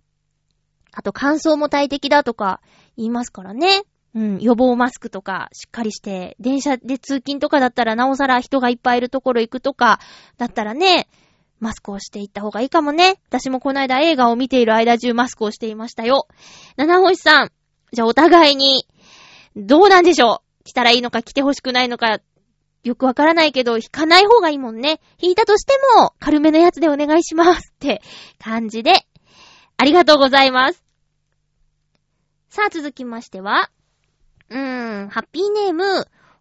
[0.93, 2.61] あと乾燥も大敵だとか
[2.97, 3.83] 言いますからね。
[4.15, 10.01] うん、予防マスクとかしっかりして、電車で通勤とかだったらなおさら人がいっぱいいるところ行くとか、
[10.37, 11.09] だったらね、
[11.61, 13.21] マスクをしていった方がいいかもね。
[13.29, 16.27] 私もこの間映画を見ている間中マスクをしていましたよ。
[16.77, 17.53] 七星さん、
[17.93, 18.87] じゃあお互いに、
[19.57, 20.65] どうなんでしょう？
[20.65, 22.21] 来たらいいのか来てほしくないのか、
[22.83, 25.01] よくわからないけど、引かない方がいいもんね。
[25.19, 28.03] 引いたとしても、軽めのやつでお願いしますって
[28.39, 29.07] 感じで、
[29.77, 30.85] ありがとうございます。
[32.49, 33.71] さあ続きましては、
[34.51, 35.85] うーん、ハッピーネーム、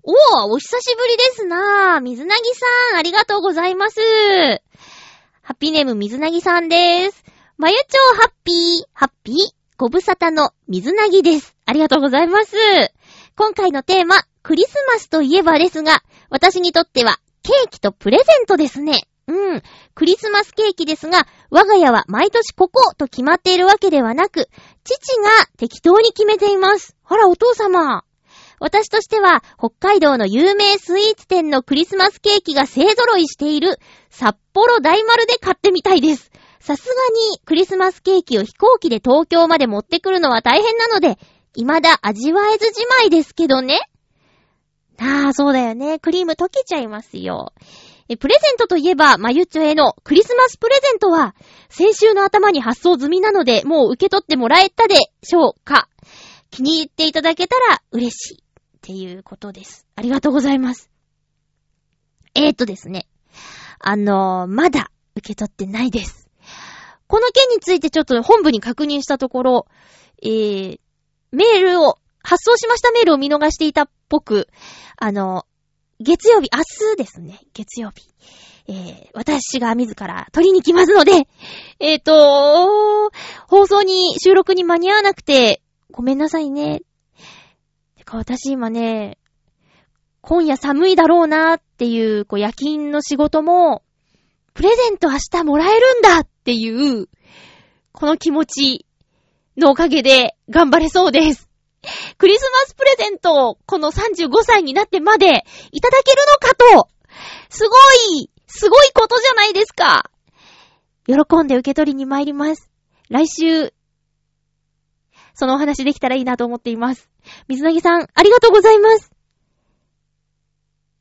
[0.03, 0.15] おー、
[0.47, 2.01] お久しぶりですなぁ。
[2.01, 3.99] 水なぎさん、ありがとうございます。
[5.43, 7.23] ハッピーネーム、水なぎさんです。
[7.57, 9.35] まゆちょうハッピー、ハッピー、
[9.77, 11.55] ご無沙汰の水なぎです。
[11.65, 12.55] ありがとうございます。
[13.35, 19.07] 今回のテーマ、クリスマスといえばですが、私にとっては、ケーキとプレゼントですね。
[19.27, 19.61] うん。
[19.93, 24.49] クリスマスケーキですが、我が家は毎年ここと決まっているわけではなく、
[24.83, 26.95] 父が適当に決めています。
[27.05, 28.03] あら、お父様。
[28.59, 36.31] 私としては、北海道の有名スイーツ店のクリスマスケーキが勢揃いしている、札幌大丸で買ってみたいです。
[36.59, 36.93] さすが
[37.33, 41.17] に、クリスマスケーキを飛行機で東京まで持ってくるのは大変なので、
[41.55, 43.79] 未だ味わえずじまいですけどね。
[45.01, 45.97] ああ、そうだよね。
[45.97, 47.53] クリーム溶けちゃいますよ。
[48.07, 51.33] え、プレゼントといえば、まゆちょへのクリスマスプレゼントは、
[51.69, 55.89] 先週の頭に発送済みなので、もう受け取ってもらえたでしょうか
[56.51, 58.43] 気に入っていただけたら嬉しい。
[58.43, 59.87] っていうことです。
[59.95, 60.91] ありがとうございます。
[62.35, 63.07] えーとですね。
[63.79, 66.29] あのー、まだ受け取ってないです。
[67.07, 69.67] この件についてちょっと本部に確認したところ、
[70.23, 70.79] えー、
[71.31, 74.47] メールを、発送しましたメールを見逃していたっぽく、
[74.97, 75.45] あの、
[75.99, 77.39] 月曜日、明日ですね。
[77.53, 78.07] 月曜日。
[78.67, 81.27] えー、私が自ら取りに来ますので、
[81.79, 83.11] えっ、ー、と
[83.47, 86.81] 放送に、収録に間に合わなくて、ごめんなさいね。
[87.97, 89.17] てか私今ね、
[90.21, 93.83] 今夜寒いだろうなっていう、こう夜勤の仕事も、
[94.53, 97.09] プレゼント明日もらえるんだっていう、
[97.91, 98.85] この気持ち
[99.57, 101.50] のおかげで頑張れそうです。
[102.17, 106.89] クリスマスプレゼントをこの35歳になってまでいただけるのかと、
[107.49, 107.75] すご
[108.15, 110.11] い、すごいことじゃないですか。
[111.07, 112.69] 喜んで受け取りに参ります。
[113.09, 113.73] 来週、
[115.33, 117.09] そのお話できたらいいなと思っています。
[117.47, 119.11] 水なぎさん、ありがとうございます。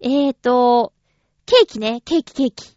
[0.01, 0.93] えーと、
[1.45, 2.77] ケーキね、ケーキケーキ。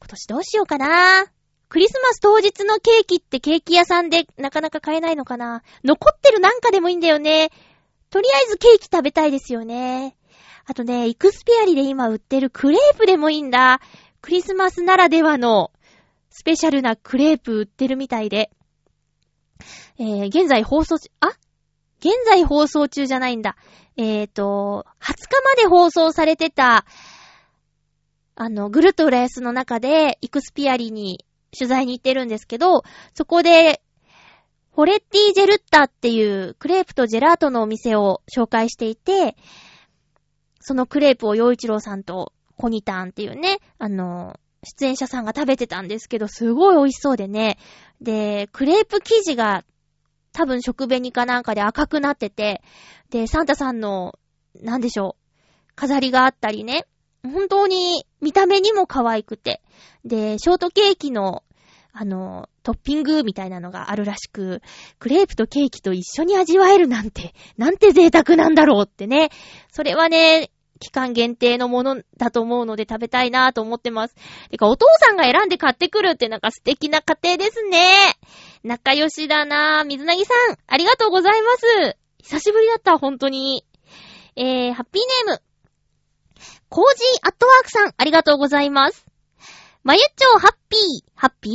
[0.00, 1.35] 今年どうしようかな。
[1.76, 5.62] クリスマス当日のケーキってケーキ屋さんでなかなか買えないのかな？
[5.84, 7.50] 残ってるなんかでもいいんだよね。
[8.08, 10.16] とりあえずケーキ食べたいですよね。
[10.64, 13.82] あとね、イクスピアリで今売ってるクレープでもいいんだ。
[14.22, 15.70] クリスマスならではの
[16.30, 18.50] スペシャルなクレープ売ってるみたいで。
[19.98, 21.26] えー、現在放送中、あ？
[21.98, 23.54] 現在放送中じゃないんだ。
[23.98, 26.86] えーと、20日まで放送されてた、
[28.34, 32.82] あの、ぐるっと浦安の中で、イクスピアリに取材に行ってるんですけど、
[33.14, 33.82] そこで、
[34.74, 39.36] フォレッティジェルッタっていうクレープとジェラートのお店を紹介していて、
[40.60, 47.56] そのクレープを洋一郎さんとコニタンっていうね、あの、出演者さんが食べてたんですけど、すごい美味しそうでね。
[48.00, 49.64] で、クレープ生地が
[50.32, 52.62] 多分食紅かなんかで赤くなってて、
[53.10, 54.18] で、サンタさんの、
[54.60, 56.86] なんでしょう、飾りがあったりね、
[57.26, 59.62] 本当に見た目にも可愛くて、
[60.04, 61.42] で、ショートケーキの
[61.98, 64.60] あの、トッピングみたいなのがあるらしく、
[64.98, 69.30] クレープとケーキと一緒に味わえるなんて、なんて贅沢なんだろうってね。
[69.72, 74.14] それはね、期間限定のものだと思うので食べたいなと思ってます。
[74.50, 78.14] てか、お父さんが選んで買ってくるってなんか素敵な家庭ですね。
[78.62, 81.48] 仲良しだな水なぎさん、ありがとうございま
[81.88, 81.96] す。
[82.22, 83.64] 久しぶりだった、本当に。
[84.36, 85.42] えー、ハッピーネーム。
[86.68, 89.06] コージーアットワークさん、ありがとうございます。
[89.84, 90.80] まゆっちょハッピー、
[91.14, 91.54] ハッピー。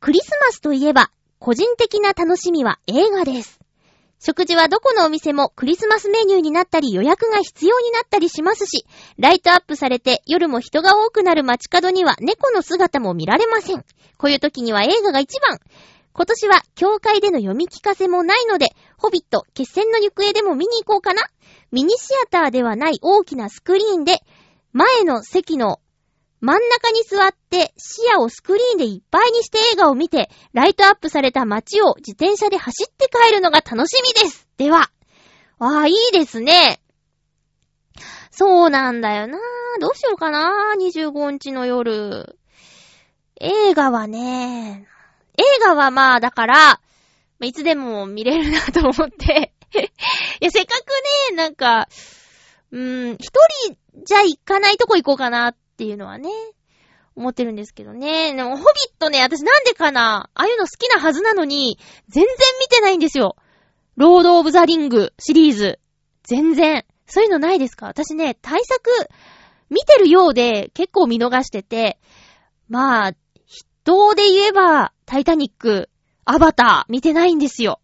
[0.00, 3.60] クリスマスといえば、個人的な楽しみは映画です。
[4.18, 8.84] 食事はどこのお店もクリスマスメニューになったり予約が必要になったりしますし、
[9.18, 13.84] ライトアップされて夜も人が多くなる街角には猫の姿も見られません。
[14.18, 15.58] こういう時には映画が一番。
[16.12, 21.22] 今年は教会での読み聞かせもないので、ホビット決戦の行方でも見に行こうかな。
[21.70, 24.18] ミニシアターではない大きなスクリーンで、
[24.72, 25.80] 前の席の
[26.40, 34.48] 真ん中に座って視野をスクリーンでいっぱいにして映画を見て、ライトアップされた街を自転車で走って帰るのが楽しみです。
[34.56, 34.90] では。
[35.58, 36.80] わあ、いいですね。
[38.30, 39.38] そうなんだよな
[39.80, 42.38] どうしようかな ?25 日の夜。
[43.38, 44.86] 映画はね、
[45.36, 46.80] 映画はまあ、だから、
[47.42, 49.52] いつでも見れるなと思って。
[50.40, 50.88] いや、せっかく
[51.30, 51.88] ね、なんか、
[52.72, 53.30] うーん、一
[53.66, 56.30] 人じゃあ行かないとこ行こうかなっていうのはね、
[57.16, 58.34] 思ってるんですけどね。
[58.34, 58.66] でも、ホビッ
[58.98, 63.36] トね、私なんでかなああいうの好きなはずなのに、全然見てないんですよ。
[63.96, 65.80] ロード・オブ・ザ・リングシリーズ。
[66.22, 66.84] 全然。
[67.06, 67.86] そういうのないですか？
[67.86, 68.90] 私ね、大作、
[69.68, 71.98] 見てるようで結構見逃してて、
[72.68, 73.12] まあ、
[73.44, 75.90] 人で言えば、タイタニック、
[76.24, 77.80] アバター、見てないんですよ。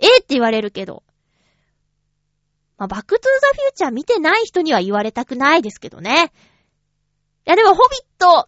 [0.00, 1.04] ええって言われるけど。
[2.78, 6.32] まあ、バックトゥーザフューチャー見てない人には言われたくないですけどね。
[7.46, 8.46] いや、でも、ホビット、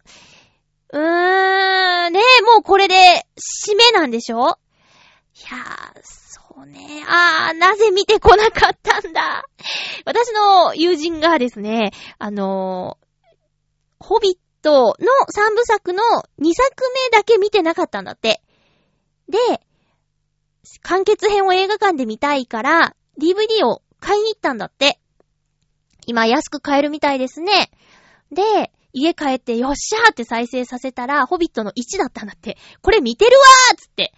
[0.91, 2.95] うーん、ねえ、もうこれで、
[3.37, 4.37] 締めなんでしょ？
[4.39, 7.03] いやー、そうね。
[7.07, 9.45] あー、なぜ見てこなかったんだ？
[10.05, 16.03] 私の友人がですね、あのー、ホビットの三部作の
[16.39, 18.41] 2作目だけ見てなかったんだって。
[19.29, 19.37] で、
[20.81, 24.99] 完結編を映画館で見たいから、DVD を買いに行ったんだって。
[26.05, 27.71] 今安く買えるみたいですね。
[28.31, 32.57] で、家帰ってよっしゃーって再生させたら、ホビットの1だったんだって。
[32.81, 34.13] これ見てるわーっつって。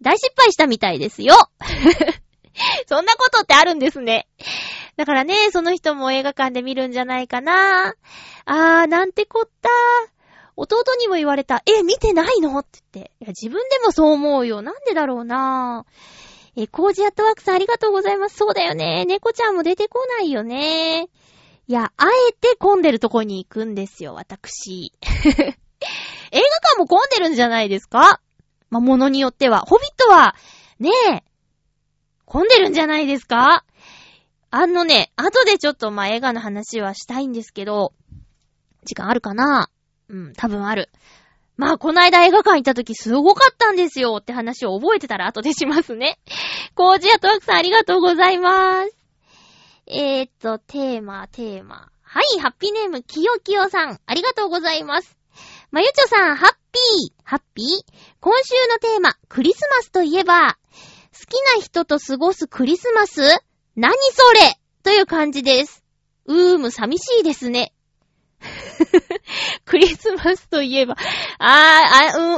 [0.00, 1.34] 大失敗したみたいですよ。
[2.86, 4.28] そんなことってあるんですね。
[4.96, 7.94] だからね、その人も映画館で見るんじゃないかな。
[8.44, 9.68] あー、なんてこった。
[10.56, 11.62] 弟にも言われた。
[11.66, 12.58] え、見てないの？
[12.58, 13.12] って言って。
[13.20, 14.62] いや、自分でもそう思うよ。
[14.62, 15.84] なんでだろうな。
[16.56, 18.36] え、コージアットワークさんありがとうございます。
[18.36, 19.04] そうだよね。
[19.06, 21.08] 猫ちゃんも出てこないよね。
[21.66, 24.92] いや、あえて混んでるとこに行くんですよ、私。
[25.02, 28.20] 映画館も混んでるんじゃないですか？
[28.70, 29.60] ま、ものによっては。
[29.60, 30.34] ホビットは、
[30.78, 31.24] ねえ、
[32.24, 33.64] 混んでるんじゃないですか？
[34.50, 37.92] あのね、後でちょっとま、映画の話はしたいんですけど、
[38.84, 39.70] 時間あるかな？
[40.08, 40.90] うん、多分ある。
[41.56, 46.18] まあ、この間映画館行った時すごかったんですよって話を覚えてたら後でしますね。
[46.74, 48.96] コージアトワクさんありがとうございます。
[49.86, 51.90] えーっと、テーマ、テーマ。
[52.02, 54.00] はい、ハッピーネーム、きよきよさん。
[54.06, 55.16] ありがとうございます。
[55.70, 57.66] まゆちょさん、ハッピー、ハッピー？
[58.20, 60.56] 今週のテーマ、クリスマスといえば、
[61.12, 63.20] 好きな人と過ごすクリスマス？
[63.76, 64.58] 何それ？
[64.82, 65.84] という感じです。
[66.26, 67.72] うーむ、寂しいですね。
[69.64, 70.96] クリスマスといえば、
[71.38, 72.34] あー、あ、うん、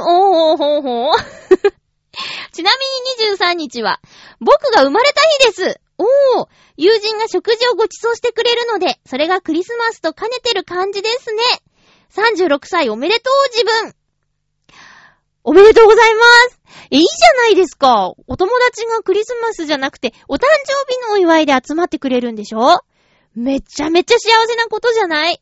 [0.51, 1.13] おーほーほー。
[2.51, 2.71] ちな
[3.19, 3.99] みに23日は、
[4.39, 5.79] 僕が生まれた日です。
[5.97, 11.43] おー、友人が食事をご馳走してくれるので、それがクリスマスと兼ねてる感じですね。
[12.13, 13.95] 36歳おめでとう自分。
[15.43, 16.59] おめでとうございます。
[16.91, 18.13] え、いいじゃないですか。
[18.27, 22.81] お友達がクリスマスじゃなくて、お誕生日のお祝いで集まってくれるんでしょ
[23.35, 25.39] めちゃめちゃ幸せなことじゃない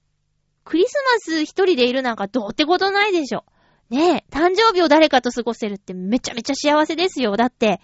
[0.65, 3.45] クリスマス一人でいるなんかどうってことないでしょ。
[3.89, 7.37] ねえ、誕生日を誰かと過ごせるってめちゃめちゃ幸せですよ。
[7.37, 7.79] だって、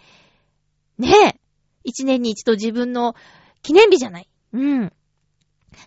[0.98, 1.40] ねえ、
[1.84, 3.16] 一年に一度自分の
[3.62, 4.30] 記念日じゃない。
[4.54, 4.92] うん。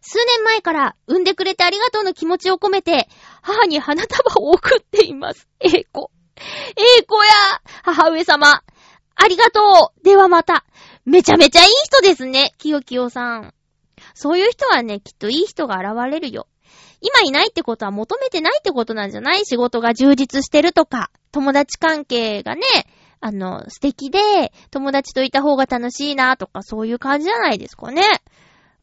[0.00, 3.08] 数年前から産んでくれてありがとうの気持ちを込めて、
[3.42, 5.48] 母に花束を送っています。
[5.60, 6.10] えいこ。
[6.76, 7.30] えいこや、
[7.82, 8.62] 母上様。
[9.16, 10.04] ありがとう。
[10.04, 10.64] ではまた。
[11.04, 13.54] めちゃめちゃいい人ですね、きよきよさん。
[14.14, 16.46] そういう人はね、きっといい人が現れるよ。
[17.06, 19.44] 今いないってことは求めてないってことなんじゃない？
[19.44, 22.62] 仕事が充実してるとか、友達関係がね、
[23.20, 28.02] あの、素敵で、友達といた方が楽しいなとか、そういう感じじゃないですかね。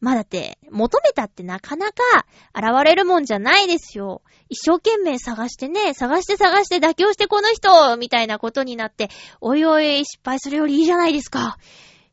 [0.00, 4.22] まあだって、求めたってなかなか現れるもんじゃないですよ。
[4.48, 9.10] 一生懸命探してね、探して探して妥協してこの人みたいなことになって、
[9.40, 11.56] おいおい失敗するよりいいじゃないですか。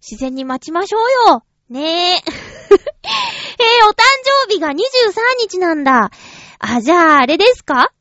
[0.01, 1.43] 自然に待ちましょうよ。
[1.69, 2.15] ねえ。
[2.15, 2.21] えー、
[3.87, 4.01] お誕
[4.47, 4.73] 生日が23
[5.39, 6.09] 日なんだ。
[6.57, 7.91] あ、じゃあ、あれですか？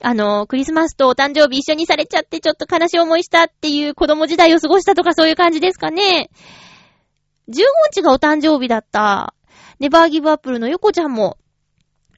[0.00, 6.30] あの、クリスマスとお誕生日一緒にされちゃってちょっと悲しい思いしたっていう子供時代を過ごしたとかそういう感じですかね。
[7.48, 7.62] 15
[7.94, 9.34] 日がお誕生日だった。
[9.78, 11.38] ネバーギブアップルのヨコちゃんも、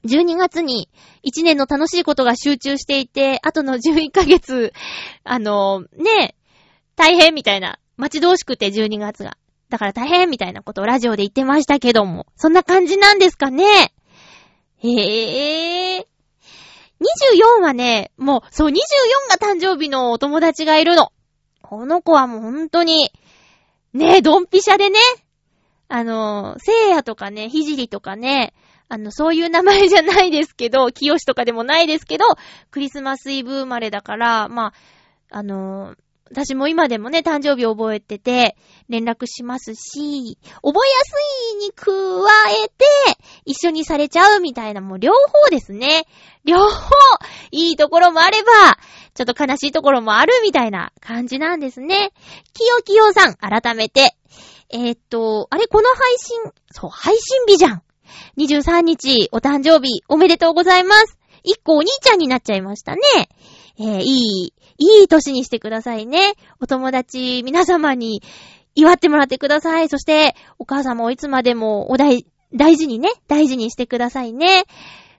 [0.05, 0.89] 12月に
[1.23, 4.73] 1年の楽しいことが集中していて、あとの11ヶ月、
[5.23, 6.35] あの、ね、
[6.95, 7.77] 大変みたいな。
[7.97, 9.37] 待ち遠しくて12月が。
[9.69, 12.27] だから大変みたいなことをラジオで言ってましたけども。
[12.35, 13.93] そんな感じなんですかね。
[14.77, 16.07] へえ。
[17.59, 18.73] 24はね、もう、そう、24
[19.29, 21.11] が誕生日のお友達がいるの。
[21.61, 23.11] この子はもう本当に、
[23.93, 24.99] ね、ドンピシャでね。
[25.87, 28.53] あの、聖夜とかね、ひじりとかね、
[28.87, 32.25] あの、そういう名前じゃないですけど、 清とかでもないですけど、
[32.71, 35.95] クリスマスイブ生まれだから、まあ、あの、
[36.31, 38.57] 私も今でもね、誕生日覚えてて、
[38.89, 41.13] 連絡しますし、覚えやす
[41.53, 41.91] いに加
[42.63, 42.85] えて、
[43.45, 46.05] 一緒にされちゃうみたいな、もう両方ですね。
[46.43, 46.89] 両方、
[47.51, 48.77] いいところもあれば、
[49.13, 52.11] ちょっと悲しいところもあるみたいな感じなんですね。
[52.53, 54.15] きよきよさん、改めて。
[54.69, 56.37] えーっと、あれ、この配信、
[56.71, 57.83] そう、配信日じゃん。
[58.37, 61.19] 23日、お誕生日、おめでとうございます。
[61.43, 63.01] 一個お兄ちゃんになっちゃいましたね。
[63.77, 66.33] えー、いい、いい年にしてくださいね。
[66.61, 68.23] お友達、皆様に
[68.73, 69.89] 祝ってもらってください。
[69.89, 74.63] そして、お母様をいつまでもお大、大事にね、大事にしてくださいね。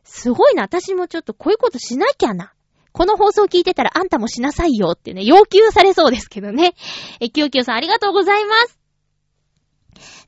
[0.04, 0.62] すごいな。
[0.62, 2.52] 私もちょっとこういうことしなきゃな。
[2.92, 6.74] この放送聞いてたらあんたもしなさいよってね、要求されそうですけどね。
[7.20, 8.78] え、きよきよさんありがとうございます。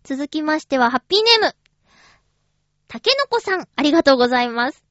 [0.04, 1.54] 続きましては、ハッピーネーム。
[2.88, 4.82] たけのこさん、ありがとうございます。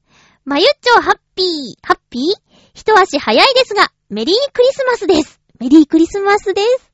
[0.44, 1.46] まゆっちょハッピー、
[1.86, 2.47] ハッピー？
[2.78, 5.40] 一足早いですが、メリークリスマスです。
[5.58, 6.92] メリークリスマスです。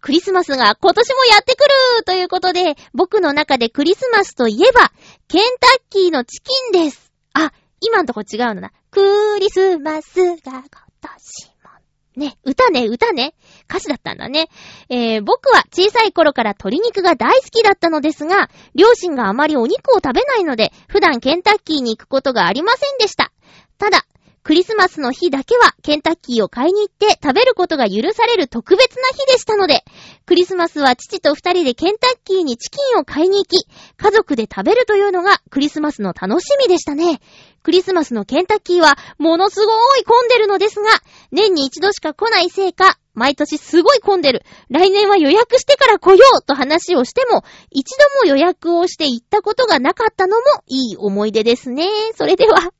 [0.00, 1.64] クリスマスが今年もやってく
[1.98, 4.92] るということで、僕の中でクリスマスといえば、
[5.26, 7.12] ケンタッキーのチキンです。
[7.32, 8.72] あ、今んとこ違うのだ。
[8.92, 9.00] ク
[9.40, 12.24] リスマスが今年も。
[12.26, 13.34] ね、歌ね、歌ね。
[13.68, 14.48] 歌詞だったんだね。
[14.90, 23.32] えー、僕は小さい頃から鶏肉が大好きだったのですが、両親があまりお肉を食べないので、普段ケンタッキーに行くことがありませんでした。
[23.76, 24.04] ただ、
[24.44, 29.84] クリスマスの日だけはケンタッキーを買いに行って食べることが許される特別な日でしたので、
[30.26, 33.66] クリスマスは父と二人でケンタッキーにチキンを買いに行き、
[33.96, 37.20] 家族で食べるというのがクリスマスの楽しみでしたね。
[37.62, 40.90] クリスマスのケンタッキーはものすごい混んでるのですが、
[41.32, 44.42] 年に一度しか来ないせいか、毎年すごい混んでる。
[44.68, 51.88] 来年は予約してから来ようと話をしても、一度も予約をして行ったことがなかったのもいい思い出ですね。
[52.14, 52.74] それでは、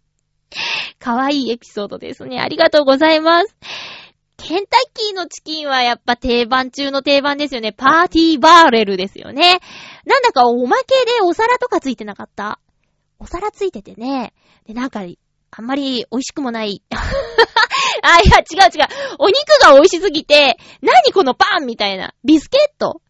[0.99, 2.41] かわいいエピソードですね。
[2.41, 3.57] ありがとうございます。
[4.37, 7.73] ケンタッキーのチキンはやっぱ定番中の定番ですよね。
[7.73, 9.61] パーティーバーレルですよね。
[10.05, 12.59] なんだかおまけでお皿とかついてなかった？
[13.19, 14.35] お皿ついててね。
[14.67, 15.03] で、なんか、
[15.57, 16.83] あんまり美味しくもない。
[16.91, 18.89] あ、いや、違う違う。
[19.19, 22.13] お肉が美味しすぎて、何このパンみたいな。
[22.25, 23.01] ビスケット？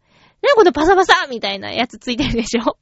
[0.43, 2.77] 何このパサパサみたいなやつついてるでしょ？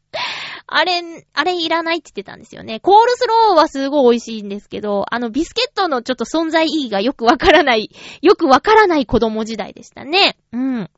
[0.66, 1.02] あれ、
[1.32, 2.80] あれいらないって言ってたんですよね。
[2.80, 7.90] コールスローはすごい美味しいんですけど、あのビスケットのちょっと存在意義がよくわからない、
[8.22, 10.36] よくわからない子供時代でしたね。
[10.52, 10.90] うん。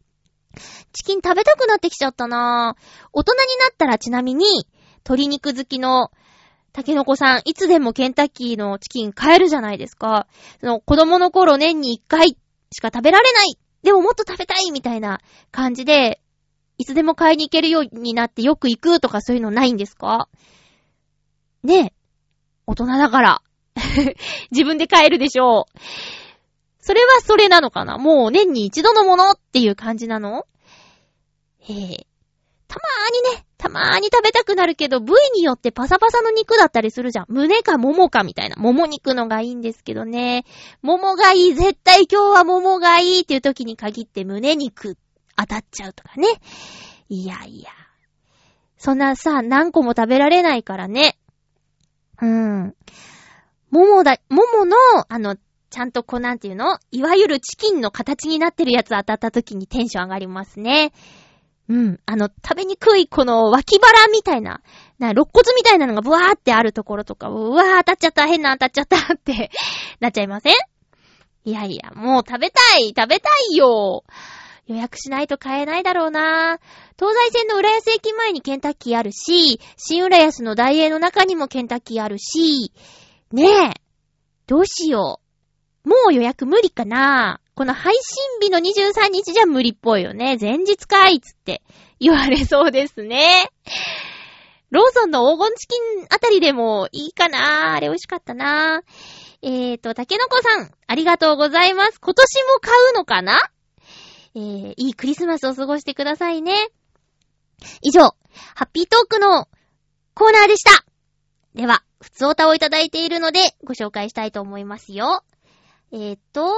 [0.93, 3.09] チキン食べたくなってきちゃったなぁ。
[3.13, 4.67] 大人になったらちなみに、
[4.99, 6.11] 鶏肉好きの
[6.73, 10.27] 竹の子さん、いつでもケンタッキーのチキン買えるじゃないですか。
[10.61, 12.37] その子供の頃年に一回
[12.71, 15.21] しか食べられないでももっと食べたいみたいな
[15.53, 16.21] 感じで、
[16.79, 20.29] いつでも買いに行けるようになってよく行くとかそういうのないんですか？
[21.63, 21.93] ねえ。
[22.67, 23.43] 大人だから。
[24.51, 25.79] 自分で買えるでしょう。
[26.81, 27.99] それはそれなのかな？
[27.99, 30.47] もう年に一度のものっていう感じなの？
[31.61, 32.07] へえ。
[32.67, 37.27] たまーにね、たまーに食べたくなるけど、部位によってパサパサの肉だったりするじゃん。
[37.29, 38.57] 胸か桃かみたいな。
[38.59, 40.45] 桃肉のがいいんですけどね。
[40.83, 41.55] 桃がいい。
[41.55, 44.97] 絶対今日は桃がいいっていう時に限って胸肉
[45.37, 46.27] 当たっちゃうとかね。
[47.09, 47.71] いやいや。
[48.77, 51.17] そんなさ、何個も食べられないからね。
[52.21, 52.75] うん。
[53.71, 54.77] 桃だ、桃の、
[55.09, 55.37] あの、
[55.71, 56.79] ちゃんとこうなんていうの？
[56.93, 60.93] いわゆるチキンの形になってるやつ当たった時にテンション上がりますね。
[61.69, 62.01] うん。
[62.07, 64.61] あの、食べにくいこの脇腹みたいな、
[64.99, 69.51] な、肋骨みたいなのがブワーってあるところとか、うわー当たっちゃった、変な当たっちゃったって
[69.99, 70.55] なっちゃいません？
[71.45, 74.05] いやいや、もう食べたい、食べたいよ。
[74.67, 76.59] 予約しないと買えないだろうな。
[76.99, 82.73] 東西線の浦安駅前にケンタッキーあるし、新浦安の大英の中にもケンタッキーあるし、
[83.33, 83.75] ねえ、
[84.47, 85.21] どうしよ
[85.85, 85.89] う。
[85.89, 90.39] もう予約無理かなこの配信日の23日じゃ無理っぽいよね。
[90.41, 91.63] 前日かいっつって
[92.01, 93.51] 言われそうですね。
[94.71, 98.83] ローソンの黄金チキンあたりでもいいかなあれ美味しかったな
[99.41, 102.01] えーと、竹の子さん、ありがとうございます。
[102.01, 103.39] 今年も買うのかな？
[104.35, 106.55] えー、いいクリスマスを過ごしてくださいね。
[107.83, 108.01] 以上、
[108.55, 109.49] ハッピートークの
[110.15, 110.85] コーナーでした。
[111.55, 115.25] では、普通歌をいただいているので、ご紹介したいと思いますよ。
[115.93, 116.53] えーと、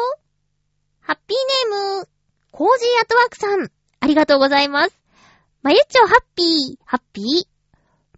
[1.00, 2.08] ハッピーネーム、
[2.50, 3.70] コージーアトワークさん、
[4.00, 4.98] ありがとうございます。
[5.62, 7.26] まゆっちょハッピー、ハッピー。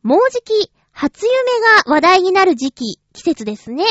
[0.02, 1.34] もうじき、初夢
[1.84, 3.84] が話題になる時期、季節ですね。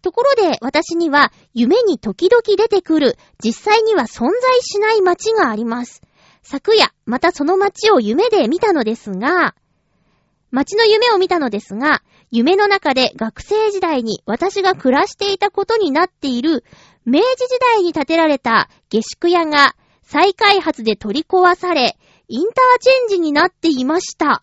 [0.00, 6.02] ところで、私には、夢に時々出てくる、実際には存在しない街があります。
[6.42, 9.54] 昨夜、またその街を夢で見たのですが、
[10.50, 16.64] 街の夢を見たのですが、夢の中で学生時代に私が暮らしていたことになっている、
[17.04, 21.98] 明治時代に建てられた下宿屋が再開発で取り壊され、
[22.28, 24.42] インターチェンジになっていました。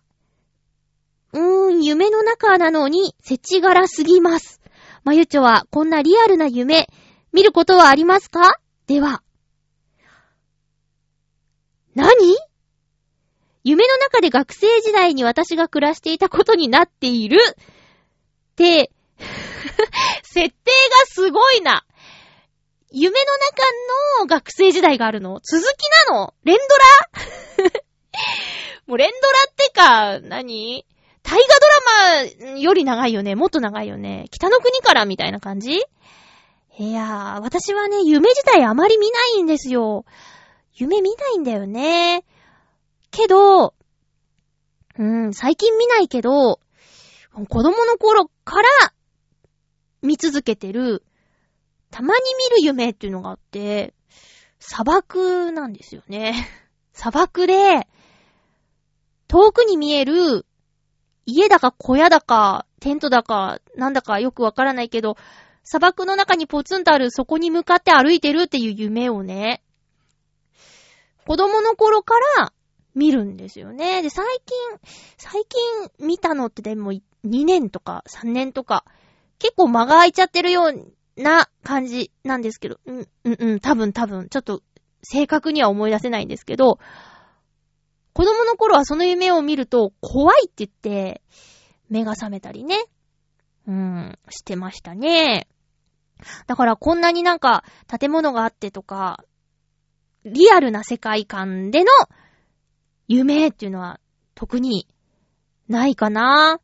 [1.32, 4.57] うーん、夢の中なのに、世知辛すぎます。
[5.08, 6.86] まゆちょは、こんなリアルな夢、
[7.32, 8.60] 見ることはありますか？
[8.86, 9.22] では。
[11.94, 12.12] 何？
[13.64, 17.38] 夢の中で学生時代に私が暮らしていたことになっている？
[17.40, 17.54] っ
[18.54, 18.90] て、
[20.24, 21.86] 設定がすごいな。
[22.90, 23.62] 夢の中
[24.20, 25.40] の学生時代があるの？
[25.42, 26.34] 続きなの？
[26.44, 26.58] 連
[27.56, 27.72] ドラ？
[28.86, 30.84] もう連ドラってか、何？
[31.22, 33.34] 大河ドラマより長いよね。
[33.34, 34.26] もっと長いよね。
[34.30, 35.82] 北の国からみたいな感じ？
[36.78, 40.04] いやー、私はね、夢自体あまり見ないんですよ。
[40.74, 42.24] 夢見ないんだよね。
[43.10, 43.74] けど、
[44.96, 46.60] うん、最近見ないけど、
[47.32, 48.68] 子供の頃から
[50.02, 51.04] 見続けてる、
[51.90, 52.20] たまに
[52.56, 53.94] 見る夢っていうのがあって、
[54.60, 56.34] 砂漠なんですよね。
[56.92, 57.88] 砂漠で、
[59.28, 60.46] 遠くに見える、
[61.30, 65.18] 家だか小屋だか、テントだか、なんだかよくわからないけど、
[65.62, 69.62] 砂漠の中にポツンとあるそこに向かって歩いてるっていう夢をね、
[71.26, 72.54] 子供の頃から
[72.94, 74.00] 見るんですよね。
[74.00, 74.56] で、最近、
[75.18, 77.00] 最近見たのってでも2
[77.44, 78.86] 年とか3年とか、
[79.38, 84.62] 結構間が空いちゃってるような感じなんですけど、うん、うん、うん、多分多分、ちょっと
[85.02, 86.78] 正確には思い出せないんですけど、
[88.18, 91.22] 子供の頃はその夢を見ると怖いって言って、
[91.88, 92.86] 目が覚めたりね。
[93.68, 95.46] うん、してましたね。
[96.48, 99.24] だからこんなになんか建物があってとか、
[100.24, 101.92] リアルな世界観での
[103.06, 104.00] 夢っていうのは
[104.34, 104.88] 特に
[105.68, 106.58] ないかな。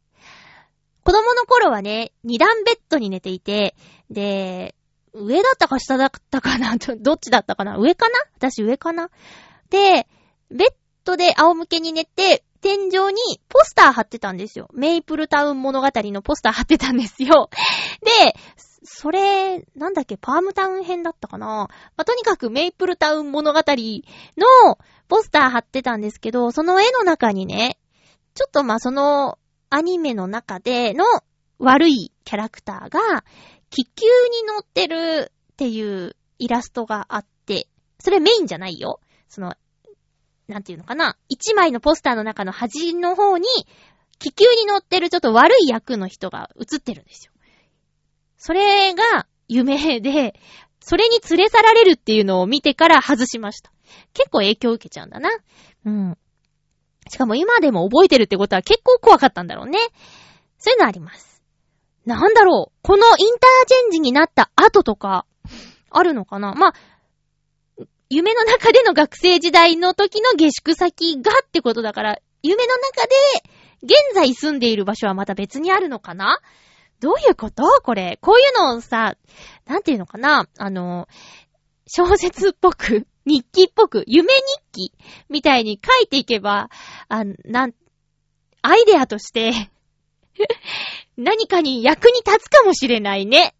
[1.04, 3.76] 子供の頃はね、二段ベッドに寝ていて、
[4.10, 4.74] で、
[5.12, 8.14] 上だったか下だったかなどっちだったかな上かな？
[8.38, 9.08] 私上かな？
[9.70, 10.08] で、
[10.50, 10.68] ベッ
[11.04, 14.68] ドで仰向けに寝て、天井にポスター貼ってたんですよ。
[14.72, 17.50] メイプルタウン物語のポスター貼ってたんですよ。
[18.22, 18.34] で、
[18.84, 24.78] それ、なんだっけ、パームタウン編だったかなまあ、とにかくメイプルタウン物語の
[25.08, 27.78] ポスター貼ってたんですけど、その絵の中にね、
[28.34, 29.38] ちょっとま、その
[29.68, 31.04] アニメの中での
[31.58, 33.24] 悪いキャラクターが
[33.70, 39.00] 気球に乗ってるっていうイラストがあって、それメインじゃないよ。
[39.28, 39.54] その、
[40.48, 41.16] なんていうのかな？
[41.28, 43.46] 一枚のポスターの中の端の方に
[44.18, 47.32] 気球に乗ってるちょっと悪い役の人が映ってるんですよ。
[48.36, 50.38] それが夢で、
[50.80, 53.72] それに連れ去られるっていうのを見てから外しました。
[54.12, 55.30] 結構影響受けちゃうんだな。
[55.86, 56.18] うん。
[57.08, 59.78] しかも今でも覚えてるってことは結構怖かったんだろうね。
[60.58, 61.42] そういうのあります。
[62.06, 65.26] なんだろうこのインターチェンジになった後とか、
[65.90, 66.54] あるのかな？
[66.54, 66.74] まあ、
[68.14, 73.12] 夢の中での学生時代の時の下宿先がってことだから、夢の中で
[73.82, 76.38] 現在住んでいる場所はまた別にあるのかな？
[77.00, 77.64] どういうこと？
[77.82, 78.20] これ。
[78.20, 79.16] こういうのをさ、
[79.66, 80.46] なんていうのかな？
[80.58, 81.08] あの、
[81.88, 84.92] 小説っぽく、 日記っぽく、夢日記？
[85.28, 86.70] みたいに書いていけば、
[87.08, 87.74] あ、なん、
[88.62, 89.50] アイデアとして、
[91.18, 93.56] 何かに役に立つかもしれないね。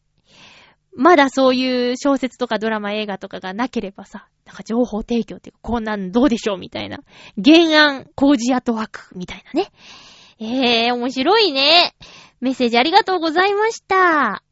[0.97, 6.99] まだそういう小説とかドラマ映画とかがなければさ、なんか情報提供っていうか、こんなんどうでしょうみたいな。
[7.43, 9.73] 原案、工事跡枠みたいなね。
[10.39, 11.95] ええー、面白いね。
[12.41, 14.43] メッセージありがとうございました。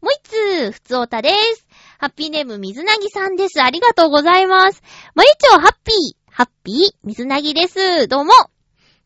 [0.00, 1.66] もう一通、ふつおたです。
[1.98, 3.62] ハッピーネーム、水なぎさんです。
[3.62, 4.82] ありがとうございます。
[5.14, 5.96] まゆちょ、ハッピー、
[6.30, 8.08] ハッピー、水なぎです。
[8.08, 8.32] どうも。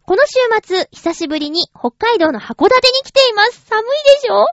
[0.07, 3.65] この週末、久しぶりに北海道の函館に来ています。
[3.67, 3.85] 寒い
[4.21, 4.47] でしょ？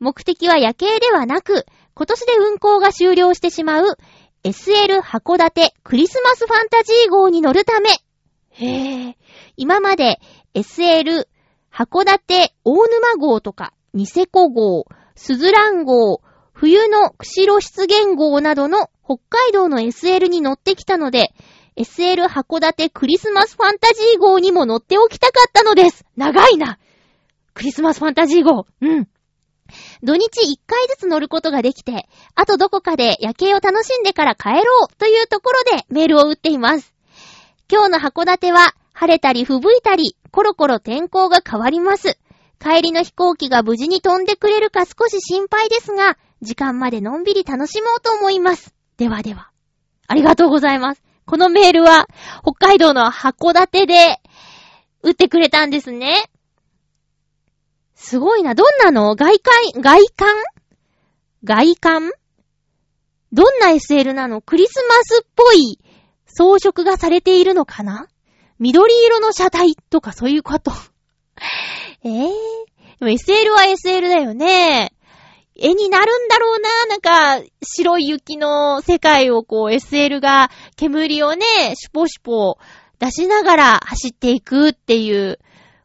[0.00, 1.66] 目的は夜景ではなく、
[1.98, 3.96] 今年で運行が終了してしまう
[4.44, 7.88] SL 函館クリスマスファンタジー号に乗るため。
[8.50, 9.16] へえ。
[9.56, 10.20] 今まで
[10.54, 11.26] SL
[11.72, 14.84] 函館大沼号とか、ニセコ号、
[15.14, 16.20] スズラン号、
[16.52, 21.30] 冬の釧路湿原号などの北海道の SL に乗ってきたので、
[21.78, 26.04] SL 函館クリスマスファンタジー号にも乗っておきたかったのです。
[26.14, 26.78] 長いな。
[27.54, 28.66] クリスマスファンタジー号。
[28.82, 29.08] うん。
[30.02, 36.92] 土日1回ずつ乗ることができて、あとどこかで夜景を楽しんでから帰ろうというところでメールを打っています。
[37.70, 42.18] 今日の函館は晴れたり吹雪いたり、コロコロ天候が変わります。
[42.58, 48.74] 帰りの飛行機が無事に飛んでくれるか少し心配ですが、時間までのんびり楽しもうと思います。
[48.96, 49.50] ではでは。
[50.08, 51.02] ありがとうございます。
[51.26, 52.06] このメールは、
[52.42, 54.20] 北海道の函館で、
[55.02, 56.30] 打ってくれたんですね。
[57.96, 58.54] すごいな。
[58.54, 59.16] どんなの？
[59.16, 60.28] 外観、外観？
[61.42, 62.12] 外観？
[63.32, 64.40] どんな SL なの？
[64.42, 65.80] クリスマスっぽい
[66.26, 68.06] 装飾がされているのかな？
[68.58, 70.72] 緑色の車体とかそういうこと。
[72.04, 72.30] えぇ、ー、で
[73.00, 74.92] も SL は SL だよね。
[75.58, 76.86] 絵になるんだろうな。
[76.86, 82.58] なんか、白い雪の世界をこう SL が煙をね、シュポシュポ
[82.98, 85.38] 出しながら走っていくっていう。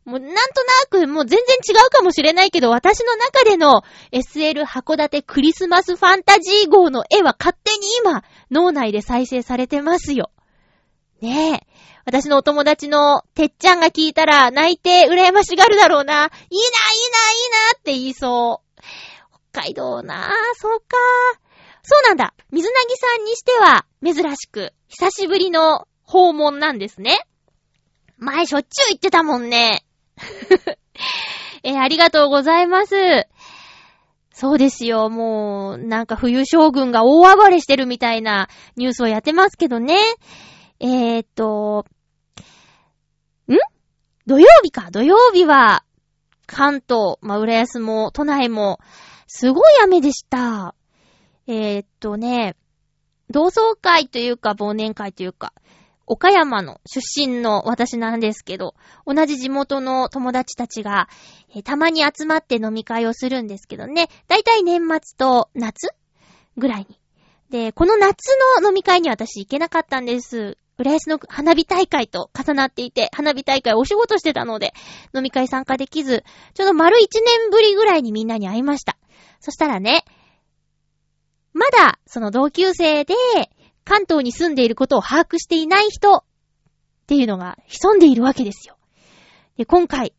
[0.05, 10.31] もうなんとなくもう全然違うかもしれないけど、私の中での SL 函館クリスマスファンタジー号の絵は勝手に今、脳内で再生されてますよ。
[11.21, 11.67] ねえ。
[12.03, 16.13] 私のお友達のてっちゃんが聞いたら泣いて羨ましがるだろうな。
[16.13, 18.81] いいな、いいな、いいなって言いそう。
[19.51, 20.97] 北海道なぁ、そうか
[21.83, 22.33] そうなんだ。
[22.51, 27.27] 水なぎさんにしては珍しく、久しぶりの訪問なんですね。
[28.17, 29.83] 前しょっちゅう言ってたもんね。
[31.63, 32.95] えーありがとうございます。
[34.33, 39.97] そうですよ、もう、なんか冬将軍が大暴れしてるみたいなニュースをやってますけどね。
[40.79, 41.85] えーっと、
[43.47, 43.57] ん？
[44.25, 44.89] 土曜日か。
[44.89, 45.83] 土曜日は、
[46.47, 48.79] 関東、まあ、浦安も、都内も、
[49.27, 50.73] すごい雨でした。
[51.47, 52.55] えーっとね、
[53.29, 55.53] 同窓会というか忘年会というか、
[56.07, 58.75] 岡山の出身の私なんですけど、
[59.05, 61.07] 同じ地元の友達たちが、
[61.55, 65.93] えーたまに集まって飲み会をするんですけどね、だいたい年末と夏
[66.57, 66.99] ぐらいに。
[67.49, 68.17] で、この夏
[68.61, 70.57] の飲み会に私行けなかったんです。
[70.77, 74.73] 浦安の花火大会と重なっていて、花火大会お仕事してたので、
[75.13, 76.23] 飲み会参加できず、
[76.53, 78.97] ちょうど丸一年ぶりぐらいにみんなに会いました。
[79.39, 80.05] そしたらね、
[81.53, 83.13] まだ、その同級生で、
[83.91, 86.23] 関東に住んでいることを把握していない人っ
[87.07, 88.77] ていうのが潜んでいるわけですよ。
[89.57, 90.13] で、今回、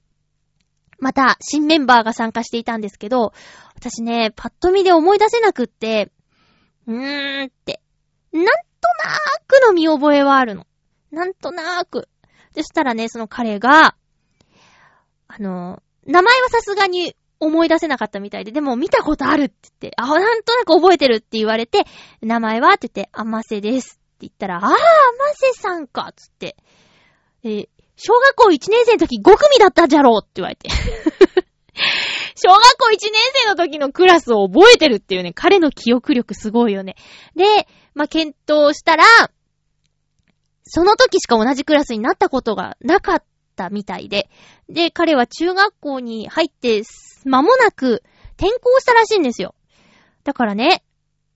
[0.98, 3.32] また新メンバーが参加していたんですけど、
[3.74, 6.12] 私ね、パッと見で思い出せなくって、
[6.86, 7.80] うーんって、
[8.30, 10.66] なんとなーくの見覚えはあるの。
[11.10, 12.10] なんとなーく。
[12.54, 13.96] そしたらね、その彼が、
[15.28, 21.84] あの、名前はさすがに思い出せなかったみたいで、でも見たことあるって言って、あ、なんとなく覚えてるって言われて、
[22.20, 24.76] 名前はって言って、あませですって言ったら、あー、あま
[25.34, 26.56] せさんかつって、
[27.44, 30.68] え小学校1年生の時5組だったじゃろうって言われて。
[32.34, 33.12] 小学校1年
[33.44, 36.96] 生の時のクラスを覚えてるっていうね、彼の記憶力すごいよね。
[37.36, 37.44] で、
[37.94, 39.04] まあ、検討したら、
[40.64, 44.30] その時しか同じクラスになったことがなかったたみたいで、
[44.68, 46.82] で、彼は中学校に入って
[47.24, 48.02] 間もなく
[48.36, 49.54] 転校したらしいんですよ。
[50.24, 50.82] だからね、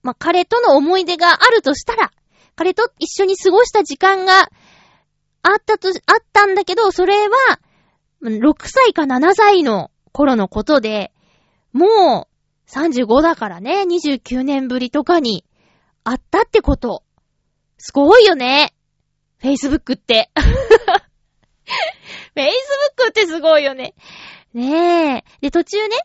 [0.02, 2.12] まあ、彼との思い出があるとしたら、
[2.54, 4.48] 彼と一緒に過ごした時間が
[5.42, 5.94] あったと、あっ
[6.32, 7.36] たんだけど、それは、
[8.22, 11.12] 6歳か7歳の頃のことで、
[11.72, 12.28] も
[12.68, 15.44] う35だからね、29年ぶりとかに
[16.04, 17.02] あったってこと。
[17.78, 18.72] すごいよね。
[19.42, 20.30] Facebook って。
[22.34, 23.94] フェイスブックってすごいよね。
[24.54, 25.24] ねえ。
[25.40, 25.96] で、途中ね、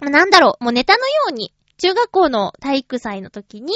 [0.00, 3.74] なんだろう、もうネタのように、中学校の体育祭の時に、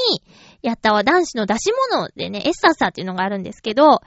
[0.62, 4.00] やったは男子の出し物でね、エッサッサっていうのがあるんですけど、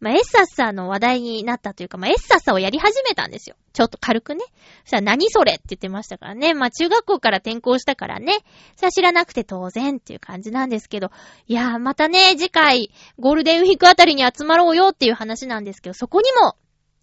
[0.00, 3.56] まあ、エッサッサの話題になったというか、まあ、エッサッサをやり始めたんですよ。
[3.72, 4.44] ちょっと軽くね。
[4.84, 6.54] そしたら何それって言ってましたからね。
[6.54, 8.32] まあ、中学校から転校したからね。
[8.76, 11.10] それ知らなくて当然っていう感じなんですけど。
[11.46, 16.56] いやー、またね、次回、ゴールデンウィークあたりに集まろうよっていう話なんですけど、そこにも、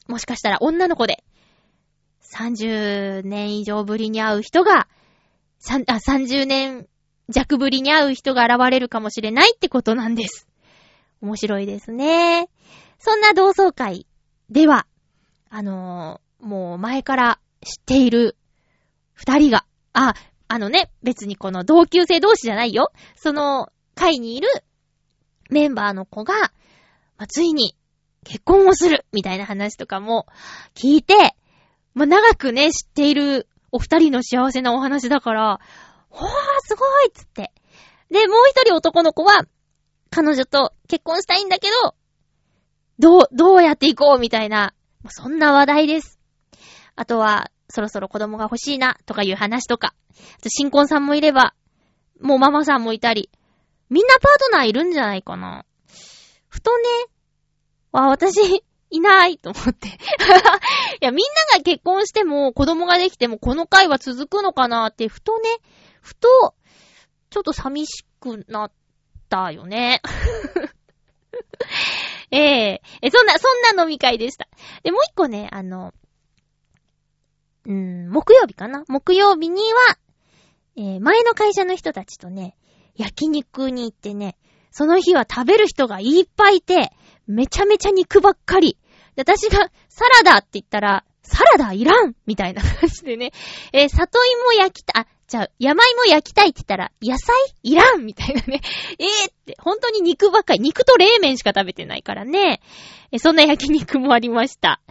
[0.08, 1.24] もしかしたら女の子で、
[2.34, 4.88] 30年以上ぶりに会う人が、
[5.60, 6.88] さんあ、30年
[7.30, 10.48] 弱ぶりに会う人が現れるかもしれないってことなんです。
[11.22, 12.50] 面白いですね。
[13.06, 14.08] そんな同窓会
[14.50, 14.88] では、
[15.52, 18.36] あのーもう前から知っている
[19.14, 20.16] 二人が、あ、
[20.48, 22.92] あのね、別にこの同級生同士じゃないよ。
[23.16, 24.48] その会にいる
[25.52, 26.50] メンバーの子が、ま
[27.20, 27.76] あ、ついに
[28.24, 30.26] 結婚をするみたいな話とかも
[30.74, 31.36] 聞いて、
[31.94, 35.60] まあ、長くね、知っているお二人の幸せなお話だから、
[36.10, 36.30] ほー、
[36.64, 37.52] すごいっつって。
[38.10, 39.46] で、もう一人男の子は、
[40.10, 41.96] 彼女と結婚したいんだけど、
[43.00, 44.74] どう、どうやっていこうみたいな、
[45.10, 46.20] そんな話題です。
[46.96, 49.94] あとは、そろそろ子供が欲しいな、とかいう話とか。
[50.40, 51.54] あと新婚さんもいれば、
[52.22, 53.30] もうママさんもいたり。
[53.90, 55.66] みんなパートナーいるんじゃないかな。
[56.48, 56.84] ふとね、
[57.92, 59.88] わ、私、いないと思って。
[59.90, 59.92] い
[61.02, 65.50] や、みんなが結婚しても、子供ができても、この回は続くのかなって、ふとね、
[66.02, 66.56] ふと、
[67.30, 68.72] ちょっと寂しくなっ
[69.30, 70.02] たよね。
[72.38, 74.48] えええ、そんな、そんな飲み会でした。
[74.84, 75.94] で、もう一個ね、あの、
[77.66, 78.84] うーん、木曜日かな？
[78.88, 79.98] 木曜日には、
[80.78, 82.56] えー前の会社の人たちとね、
[82.96, 84.38] 焼肉に行ってね、
[84.72, 86.92] その日は食べる人がいっぱいいて、
[87.28, 88.78] めちゃめちゃ肉ばっかり。
[89.16, 93.32] 私が、サラダって言ったら、サラダいらんみたいな感じでね、
[93.74, 98.62] えー里芋焼きた、あ、じゃあ、山芋焼きたいって言ったら、野菜いらんみたいなね。
[99.00, 100.60] えーって、本当に肉ばっかり。
[100.60, 102.62] 肉と冷麺しか食べてないからね。
[103.12, 104.82] えーそんな焼肉もありました。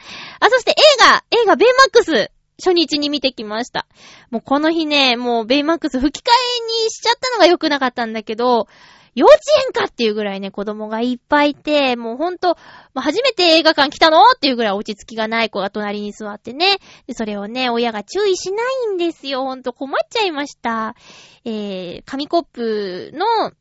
[0.41, 3.87] あ、そして映画、映画ベイマックス、初日に見てきました。
[4.31, 8.69] もうこの日ね、もうベイマックス吹き替えにしちゃったのが良くなかったんだけど、
[9.15, 12.57] 幼稚園かっていうぐらいね、子供がいっぱいいて、もうほんと、
[12.95, 14.19] 初めて映画館来たの？
[14.35, 16.79] っていうぐらい落ち着きがない子が隣に座ってね。
[17.07, 19.43] で、それをね、親が注意しないんですよ。
[19.43, 20.97] ほんと困っちゃいました。
[21.45, 23.53] えー、紙コップの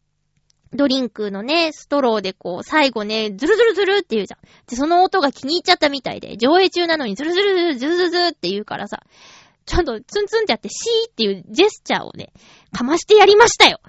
[0.74, 4.40] ドリンクのね、ストローでこう、最後ね、ズルズルズルって言うじゃん。
[4.66, 9.04] で、その音が気に入っちゃったみたいで、上映中なのにズルズルズルズルズルズルって言うからさ、
[9.66, 12.34] ちゃんとツンツンってやって、シーっていうジェスチャーをね、
[12.72, 13.80] かましてやりましたよ。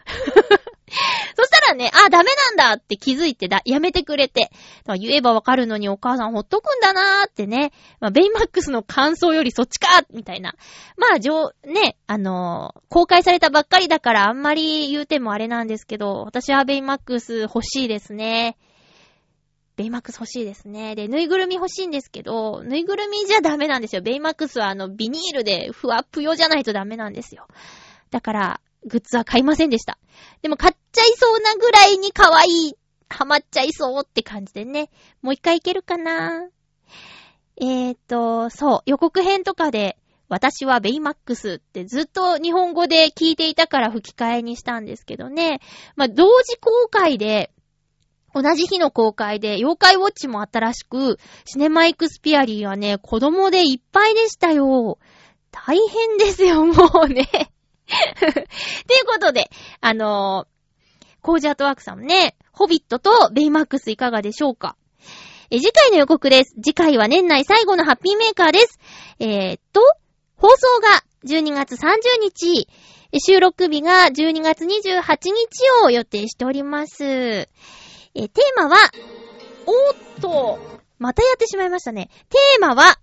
[1.37, 4.51] そしたらね、あ、ダメなんだって気づいてだ、やめてくれて。
[4.99, 7.73] 言えばわかるのにお母さんほっとくんだなーってね。
[8.01, 10.55] まあ、ベイマックスの感想よりそっちかみたいな。
[10.97, 18.57] まあ、上、ね、あのー公開されたばっかりだからあんまり言うてもあれなんですけど、私はベイマックス欲しいですね。
[19.77, 20.95] ベイマックス欲しいですね。
[20.95, 24.03] で、ぬいぐるみ欲しいんですけど、ぬいぐるみじゃダメなんですよ。
[24.03, 27.49] ベイマックスはあの、ビニールでふわっぷよじゃないとダメなんですよ。
[28.11, 29.99] だから、グッズは買いませんでした。
[30.43, 32.77] でも買っちゃいそうなぐらいに可愛い、
[33.09, 34.91] ハマっちゃいそうって感じでね。
[35.23, 36.49] もう一回いけるかな
[37.57, 39.97] えーと、そう、予告編とかで、
[40.29, 45.61] 私はベイマックスってずっと日本語で聞いていたから吹き替えにしたんですけどね。
[45.97, 47.51] まあ、同時公開で、
[48.33, 54.99] 同じ日の公開で、妖怪ウォッチもあったらしく、シネマイクスピアリーはね、子供でいっぱいでしたよ。
[55.51, 57.29] 大変ですよ、もうね。
[58.19, 60.54] ということで、あのー、
[61.25, 64.77] コージアートワークさんね、ホビットとベイマックスいかがでしょうか？
[65.51, 66.55] え、次回の予告です。
[66.63, 68.79] 次回は年内最後のハッピーメーカーです。
[69.21, 69.81] えー、っと、
[70.37, 71.79] 放送が12月30
[72.21, 72.69] 日、
[73.19, 75.31] 収録日が12月28日
[75.85, 77.03] を予定しております。
[77.05, 77.49] え、
[78.15, 78.77] テーマは、
[79.65, 80.59] おっと、
[80.99, 82.11] またやってしまいましたね。
[82.29, 82.99] テーマは、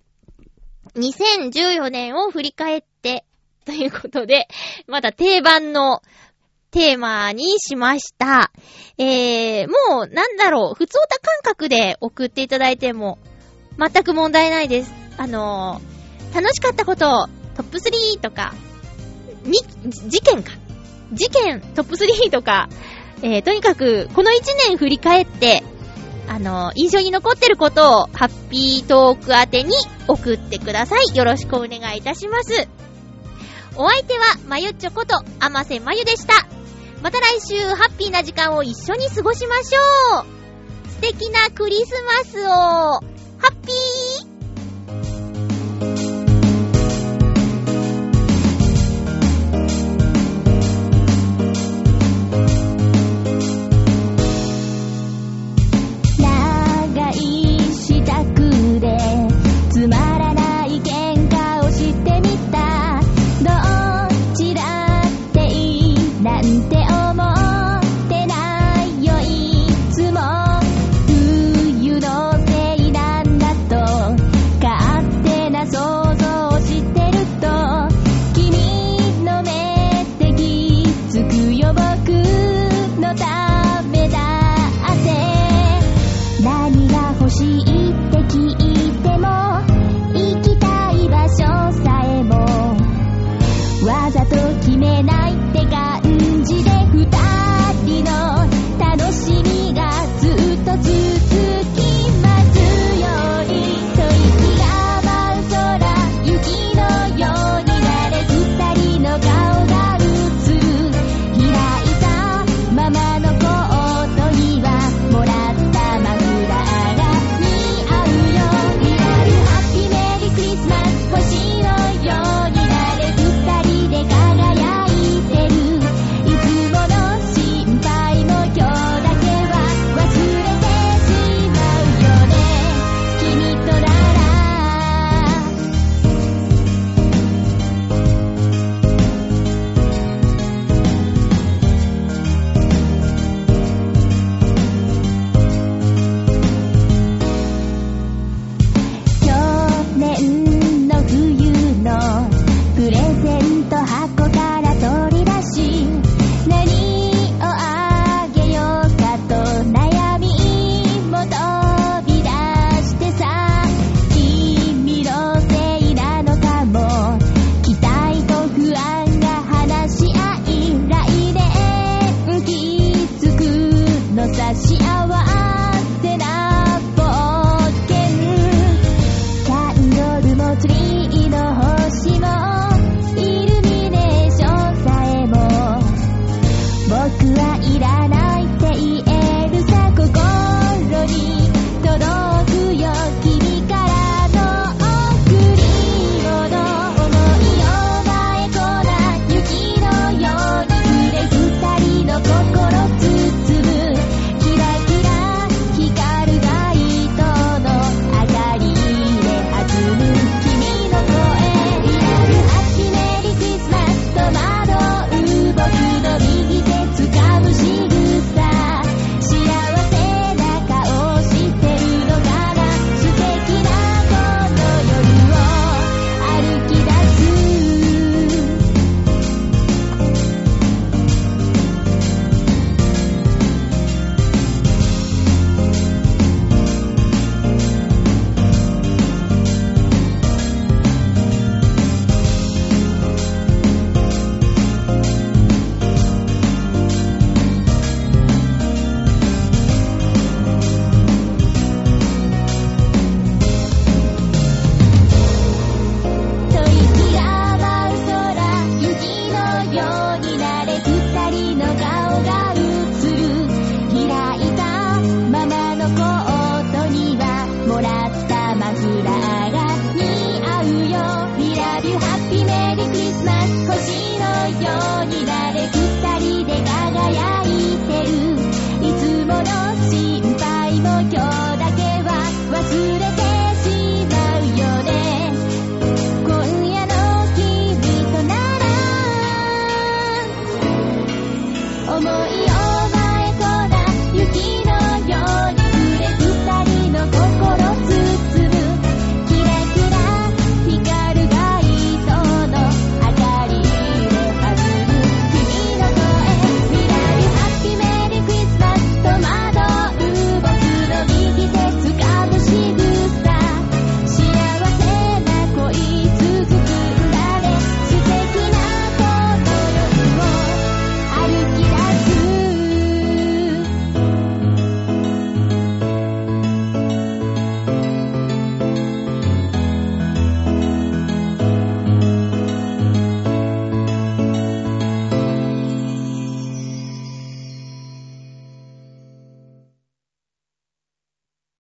[0.96, 3.26] 2014年を振り返って、
[3.66, 4.48] ということで、
[4.86, 6.02] また定番の
[6.72, 8.52] テーマにしました。
[8.98, 13.20] えー、もう、なんだろう、普通歌感覚で送っていただいても、
[13.78, 14.94] 全く問題ないです。
[15.18, 18.54] あのー、楽しかったこと、トップ3とか、
[19.44, 19.60] み、
[19.90, 20.54] 事件か。
[21.14, 22.70] 事件トップ3とか、
[23.22, 24.34] えー、とにかく、この1
[24.70, 25.64] 年振り返って、
[26.28, 29.76] あのー、印象に残ってることを、ハッピートーク宛てに
[30.08, 31.16] 送ってください。
[31.16, 32.70] よろしくお願いいたします。
[33.76, 36.61] お相手は、まゆっちょこと、あませまゆでした。
[37.02, 40.90] また来週、ハッピーな時間を一緒に過ごしましょう。
[40.90, 42.50] 素敵なクリスマスを。
[42.50, 43.02] ハ
[43.48, 44.31] ッピー。